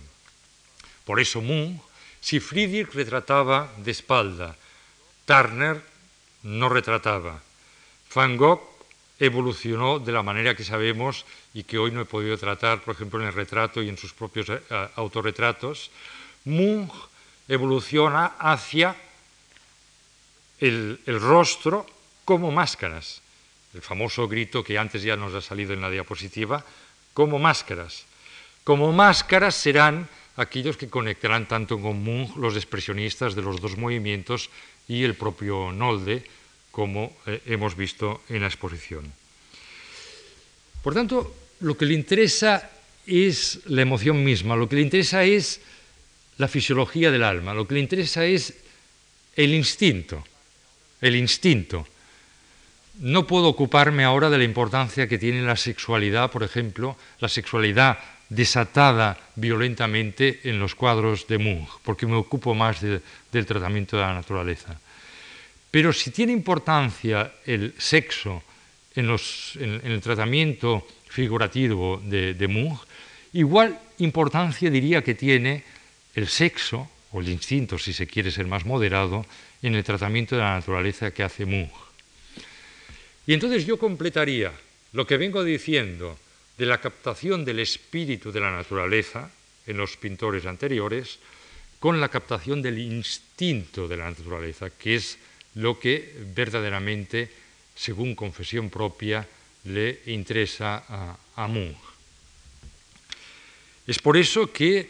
[1.03, 1.82] Por eso Munch,
[2.19, 4.56] si Friedrich retrataba de espalda,
[5.26, 5.90] Turner
[6.43, 7.41] no retrataba.
[8.13, 8.61] Van Gogh
[9.19, 13.22] evolucionó de la manera que sabemos y que hoy no he podido tratar, por ejemplo,
[13.22, 14.59] en el retrato y en sus propios eh,
[14.95, 15.91] autorretratos.
[16.45, 16.91] Munch
[17.47, 18.95] evoluciona hacia
[20.59, 21.85] el, rostro
[22.26, 23.22] como máscaras.
[23.73, 26.65] El famoso grito que antes ya nos ha salido en la diapositiva,
[27.13, 28.05] como máscaras.
[28.63, 34.49] Como máscaras serán aquellos que conectarán tanto con Munch los expresionistas de los dos movimientos
[34.91, 36.22] y el propio Nolde,
[36.69, 39.07] como eh, hemos visto en la exposición.
[40.84, 42.69] Por tanto, lo que le interesa
[43.07, 45.61] es la emoción misma, lo que le interesa es
[46.38, 48.53] la fisiología del alma, lo que le interesa es
[49.38, 50.26] el instinto,
[50.99, 51.88] el instinto.
[52.99, 57.97] No puedo ocuparme ahora de la importancia que tiene la sexualidad, por ejemplo, la sexualidad
[58.32, 64.14] desatada violentamente en los cuadros de Munch, porque me ocupo más del tratamiento de la
[64.14, 64.80] naturaleza.
[65.70, 68.41] Pero si tiene importancia el sexo
[68.95, 69.12] en,
[69.84, 72.80] el tratamiento figurativo de, de Munch,
[73.34, 75.64] igual importancia diría que tiene
[76.16, 79.26] el sexo, o el instinto, si se quiere ser más moderado,
[79.62, 81.76] en el tratamiento de la naturaleza que hace Munch.
[83.28, 84.53] Y entonces yo completaría
[84.94, 86.18] lo que vengo diciendo
[86.62, 89.34] de la captación del espíritu de la naturaleza
[89.66, 91.18] en los pintores anteriores
[91.82, 95.18] con la captación del instinto de la naturaleza, que es
[95.56, 97.34] lo que verdaderamente,
[97.74, 99.26] según confesión propia,
[99.66, 101.82] le interesa a, a Munch.
[103.88, 104.86] Es por eso que,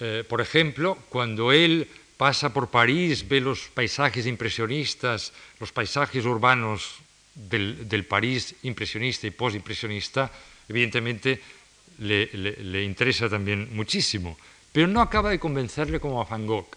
[0.00, 1.86] eh, por ejemplo, cuando él
[2.16, 6.98] pasa por París, ve los paisajes impresionistas, los paisajes urbanos
[7.34, 10.30] del, París impresionista y postimpresionista,
[10.68, 11.40] evidentemente
[11.98, 14.36] le, interesa también muchísimo,
[14.72, 16.68] pero no acaba de convencerle como a Van Gogh,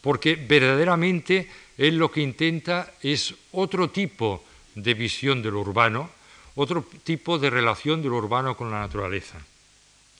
[0.00, 1.48] porque verdaderamente
[1.78, 4.44] él lo que intenta es otro tipo
[4.74, 6.10] de visión de lo urbano,
[6.54, 9.38] otro tipo de relación de lo urbano con la naturaleza.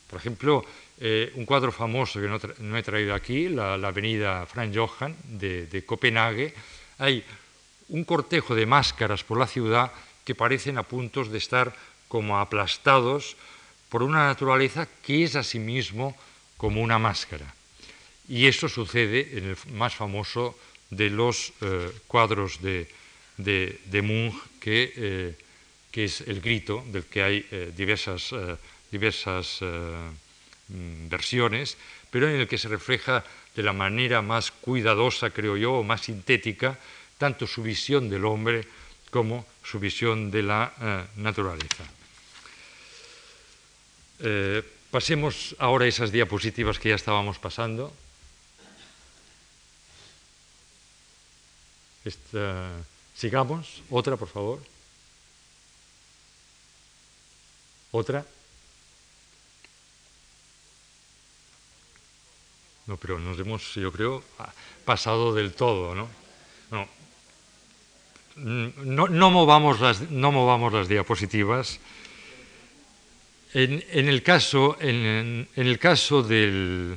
[0.08, 0.64] Por ejemplo,
[0.98, 5.84] eh, un cuadro famoso que no, he traído aquí, la, avenida Franz Johann de, de
[5.84, 6.54] Copenhague,
[6.98, 7.24] hay
[7.88, 9.92] un cortejo de máscaras por la ciudad
[10.24, 11.74] que parecen a puntos de estar
[12.10, 13.36] como aplastados
[13.88, 16.18] por una naturaleza que es a sí mismo
[16.58, 17.54] como una máscara.
[18.28, 20.58] Y eso sucede en el más famoso
[20.90, 22.90] de los eh, cuadros de,
[23.38, 25.38] de, Munch, que, eh,
[25.90, 28.34] que, es El Grito, del que hay eh, diversas,
[28.90, 31.78] diversas mm, versiones,
[32.10, 33.24] pero en el que se refleja
[33.54, 36.78] de la manera más cuidadosa, creo yo, o más sintética,
[37.18, 38.66] tanto su visión del hombre
[39.10, 41.99] como su visión de la naturaleza.
[44.22, 47.92] Eh, pasemos ahora esas diapositivas que ya estábamos pasando.
[53.14, 53.82] sigamos.
[53.90, 54.60] Otra, por favor.
[57.92, 58.24] Otra.
[62.86, 64.24] No, pero nos hemos, yo creo,
[64.84, 66.08] pasado del todo, ¿no?
[68.36, 71.78] No, no, movamos, las, no movamos las diapositivas.
[73.52, 74.76] En, el caso,
[76.22, 76.96] del,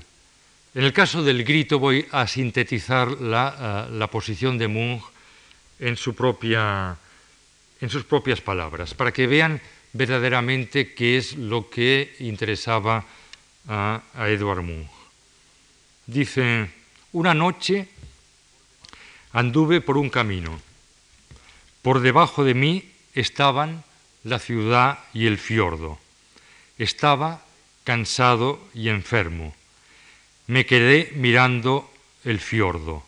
[1.44, 5.04] grito voy a sintetizar la, eh, posición de Munch
[5.80, 6.98] en, sus propias
[8.42, 9.62] palabras, para que vean
[9.94, 13.06] verdaderamente qué es lo que interesaba
[13.68, 14.90] a, a Edward Munch.
[16.06, 16.70] Dice,
[17.14, 17.88] una noche
[19.32, 20.62] anduve por un camino
[21.84, 23.84] por debajo de mí estaban
[24.24, 26.00] la ciudad y el fiordo.
[26.78, 27.46] Estaba
[27.84, 29.56] cansado y enfermo.
[30.48, 31.90] Me quedé mirando
[32.24, 33.04] el fiordo.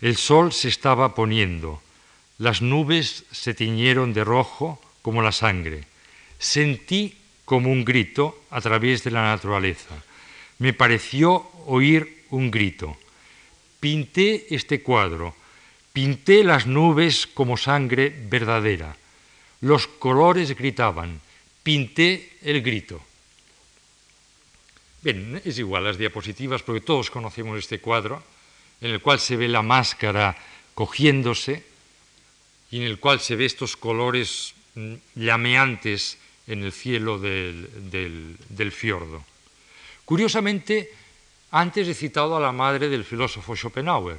[0.00, 1.82] El sol se estaba poniendo.
[2.38, 5.84] Las nubes se tiñeron de rojo como la sangre.
[6.38, 9.94] Sentí como un grito a través de la naturaleza.
[10.58, 12.96] Me pareció oír un grito.
[13.80, 15.34] Pinté este cuadro
[15.92, 18.94] Pinté las nubes como sangre verdadera.
[19.60, 21.20] Los colores gritaban.
[21.62, 23.00] Pinté el grito.
[25.02, 28.22] Bien, es igual las diapositivas porque todos conocemos este cuadro
[28.80, 30.36] en el cual se ve la máscara
[30.74, 31.64] cogiéndose
[32.70, 38.72] y en el cual se ve estos colores mm, llameantes en el cielo del, del
[38.72, 39.24] fiordo.
[40.04, 40.90] Curiosamente,
[41.52, 44.18] antes he citado a la madre del filósofo Schopenhauer,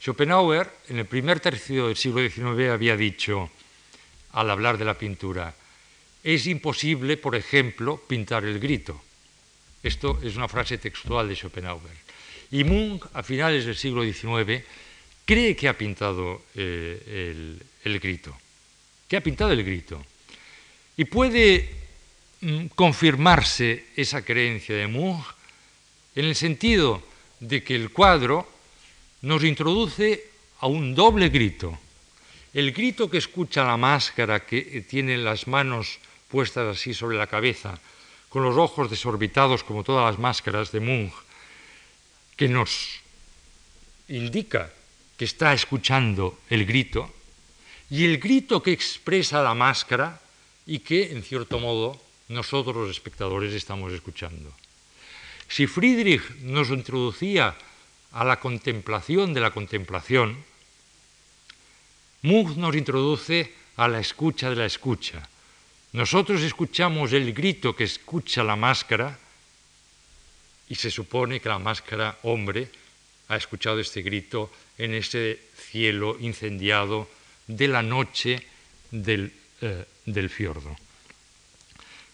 [0.00, 3.50] Schopenhauer, en el primer tercio del siglo XIX, había dicho,
[4.32, 5.54] al hablar de la pintura,
[6.22, 9.00] es imposible, por ejemplo, pintar el grito.
[9.82, 11.96] Esto es una frase textual de Schopenhauer.
[12.50, 14.64] Y Munch, a finales del siglo XIX,
[15.24, 18.36] cree que ha pintado eh, el, grito,
[19.06, 20.04] que ha pintado el grito.
[20.96, 21.68] Y puede
[22.40, 25.24] mm, confirmarse esa creencia de Munch
[26.16, 27.02] en el sentido
[27.38, 28.50] de que el cuadro
[29.22, 30.24] nos introduce
[30.60, 31.78] a un doble grito.
[32.54, 37.78] El grito que escucha la máscara que tiene las manos puestas así sobre la cabeza,
[38.28, 41.14] con los ojos desorbitados como todas las máscaras de Munch,
[42.36, 43.00] que nos
[44.08, 44.70] indica
[45.16, 47.12] que está escuchando el grito,
[47.90, 50.20] y el grito que expresa la máscara
[50.66, 54.52] y que, en cierto modo, nosotros los espectadores estamos escuchando.
[55.48, 57.56] Si Friedrich nos introducía
[58.12, 60.44] a la contemplación de la contemplación,
[62.22, 65.26] Munch nos introduce a la escucha de la escucha.
[65.98, 69.18] Nosotros escuchamos el grito que escucha la máscara
[70.68, 72.70] y se supone que la máscara hombre
[73.26, 77.10] ha escuchado este grito en ese cielo incendiado
[77.48, 78.46] de la noche
[78.92, 80.76] del, eh, del fiordo.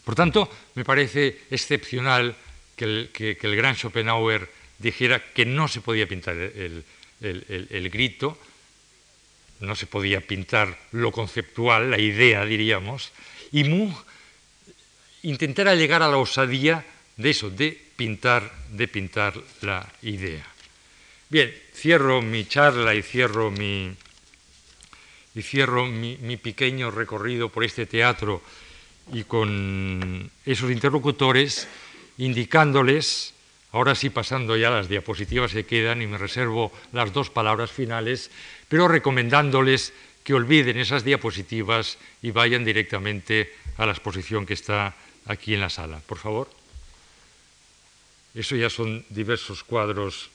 [0.03, 2.35] Por tanto, me parece excepcional
[2.77, 4.49] que el, gran Schopenhauer
[4.79, 6.87] dijera que no se podía pintar el,
[7.21, 8.39] el, grito,
[9.61, 13.13] no se podía pintar lo conceptual, la idea, diríamos,
[13.55, 13.95] y Munch
[15.23, 16.85] intentara llegar a la osadía
[17.17, 20.45] de eso, de pintar, de pintar la idea.
[21.31, 23.95] Bien, cierro mi charla y cierro mi,
[25.37, 28.43] y cierro mi, mi pequeño recorrido por este teatro
[29.13, 31.69] y con esos interlocutores
[32.19, 33.35] indicándoles,
[33.71, 38.33] ahora sí pasando ya las diapositivas que quedan y me reservo las dos palabras finales,
[38.69, 39.93] pero recomendándoles
[40.25, 44.97] que olviden esas diapositivas y vayan directamente a la exposición que está
[45.27, 46.01] aquí en la sala.
[46.01, 46.49] Por favor.
[48.35, 50.31] Eso ya son diversos cuadros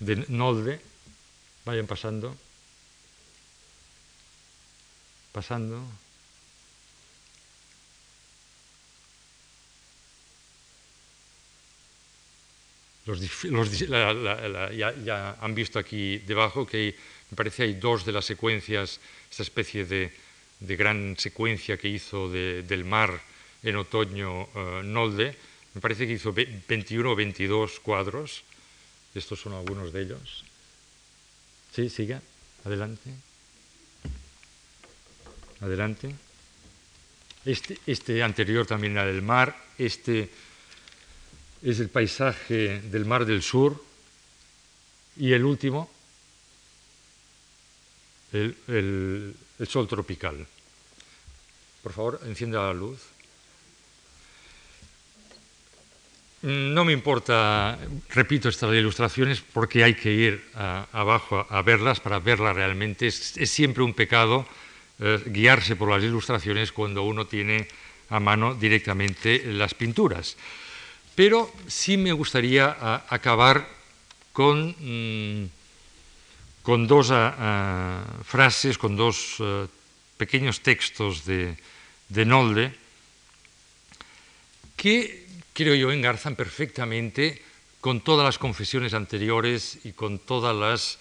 [0.00, 0.80] de Nolde.
[1.64, 2.34] Vayan pasando.
[5.30, 5.84] Pasando.
[14.74, 16.96] ya, han visto aquí debajo que
[17.30, 19.00] me parece hay dos de las secuencias,
[19.30, 20.12] esta especie de,
[20.60, 23.20] gran secuencia que hizo del mar
[23.62, 25.36] en otoño eh, Nolde.
[25.74, 28.42] Me parece que hizo 21 o 22 cuadros.
[29.14, 30.44] Estos son algunos de ellos.
[31.74, 32.22] Sí, siga.
[32.64, 33.10] Adelante.
[35.60, 36.14] Adelante.
[37.44, 39.56] Este, este anterior también era del mar.
[39.78, 40.30] Este
[41.62, 43.82] es el paisaje del Mar del Sur
[45.16, 45.90] y el último,
[48.32, 49.34] el,
[49.68, 50.46] sol tropical.
[51.82, 52.98] Por favor, encienda la luz.
[56.42, 57.78] No me importa,
[58.10, 63.06] repito, estas ilustraciones porque hay que ir abajo a, verlas para verlas realmente.
[63.06, 64.46] Es, siempre un pecado
[65.00, 67.68] eh, guiarse por las ilustraciones cuando uno tiene
[68.10, 70.36] a mano directamente las pinturas.
[71.14, 73.66] Pero sí me gustaría acabar
[74.32, 75.48] con, mm,
[76.66, 77.14] con dos
[78.26, 79.38] frases, con dos
[80.18, 81.54] pequeños textos de,
[82.26, 82.74] Nolde
[84.74, 87.40] que creo yo engarzan perfectamente
[87.80, 90.98] con todas las confesiones anteriores y con todas las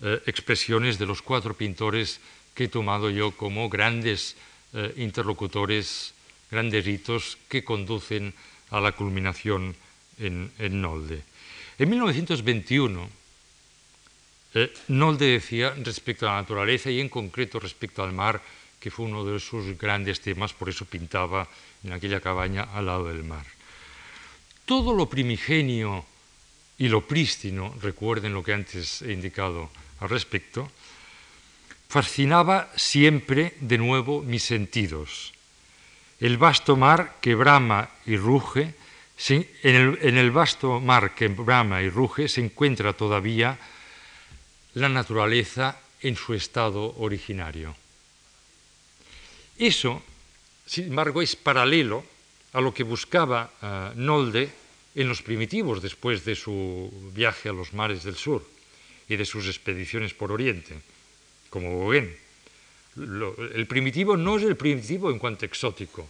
[0.00, 2.20] eh, expresiones de los cuatro pintores
[2.54, 4.36] que he tomado yo como grandes
[4.72, 6.14] eh, interlocutores,
[6.50, 8.32] grandes ritos que conducen
[8.70, 9.76] a la culminación
[10.18, 11.22] en, Nolde.
[11.78, 13.21] En 1921,
[14.54, 18.40] eh, Nolde decía respecto a la naturaleza y en concreto respecto al mar,
[18.80, 21.48] que fue uno de sus grandes temas, por eso pintaba
[21.84, 23.46] en aquella cabaña al lado del mar.
[24.64, 26.04] Todo lo primigenio
[26.78, 29.70] y lo prístino, recuerden lo que antes he indicado
[30.00, 30.70] al respecto,
[31.88, 35.32] fascinaba siempre de nuevo mis sentidos
[36.22, 38.74] el vasto mar que brama y ruge,
[39.26, 43.58] en el, vasto mar que brama y ruge se encuentra todavía
[44.74, 47.76] la naturaleza en su estado originario.
[49.58, 50.02] Eso,
[50.66, 52.04] sin embargo, es paralelo
[52.52, 54.50] a lo que buscaba eh, Nolde
[54.94, 58.44] en los primitivos después de su viaje a los mares del sur
[59.08, 60.76] y de sus expediciones por Oriente,
[61.50, 62.22] como Gauguin
[62.96, 66.08] el primitivo no es el primitivo en cuanto exótico,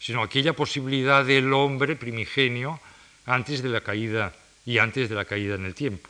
[0.00, 2.80] sino aquella posibilidad del hombre primigenio
[3.26, 4.34] antes de la caída
[4.64, 6.08] y antes de la caída en el tiempo.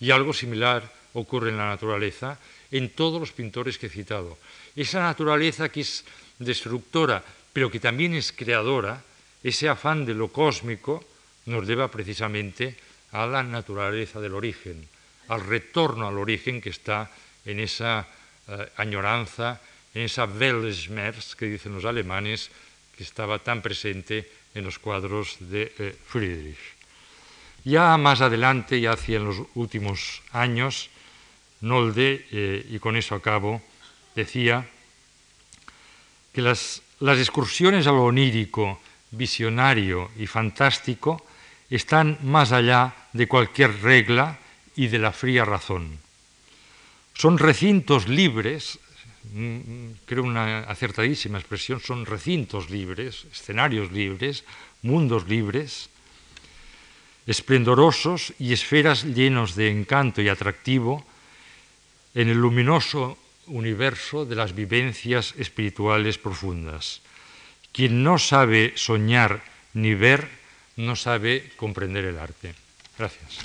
[0.00, 2.38] Y algo similar ocurre en la naturaleza
[2.70, 4.38] en todos los pintores que he citado.
[4.76, 6.04] Esa naturaleza que es
[6.38, 7.22] destructora,
[7.52, 9.02] pero que también es creadora,
[9.42, 11.04] ese afán de lo cósmico,
[11.46, 12.76] nos lleva precisamente
[13.12, 14.86] a la naturaleza del origen,
[15.28, 17.10] al retorno al origen que está
[17.44, 18.06] en esa
[18.48, 19.60] eh, añoranza,
[19.94, 22.50] en esa Weltschmerz que dicen los alemanes,
[22.96, 26.58] que estaba tan presente en los cuadros de eh, Friedrich.
[27.64, 30.90] Ya más adelante, ya hacia los últimos años,
[31.60, 33.62] Nolde, eh, y con eso acabo,
[34.14, 34.66] decía
[36.32, 38.80] que las, excursiones a lo onírico,
[39.10, 41.24] visionario y fantástico
[41.70, 44.38] están más allá de cualquier regla
[44.76, 45.98] y de la fría razón.
[47.14, 48.78] Son recintos libres,
[50.06, 54.44] creo una acertadísima expresión, son recintos libres, escenarios libres,
[54.82, 55.90] mundos libres,
[57.26, 61.04] esplendorosos y esferas llenos de encanto y atractivo
[62.18, 63.16] en el luminoso
[63.46, 67.00] universo de las vivencias espirituales profundas.
[67.70, 70.26] Quien no sabe soñar ni ver,
[70.74, 72.56] no sabe comprender el arte.
[72.98, 73.38] Gracias.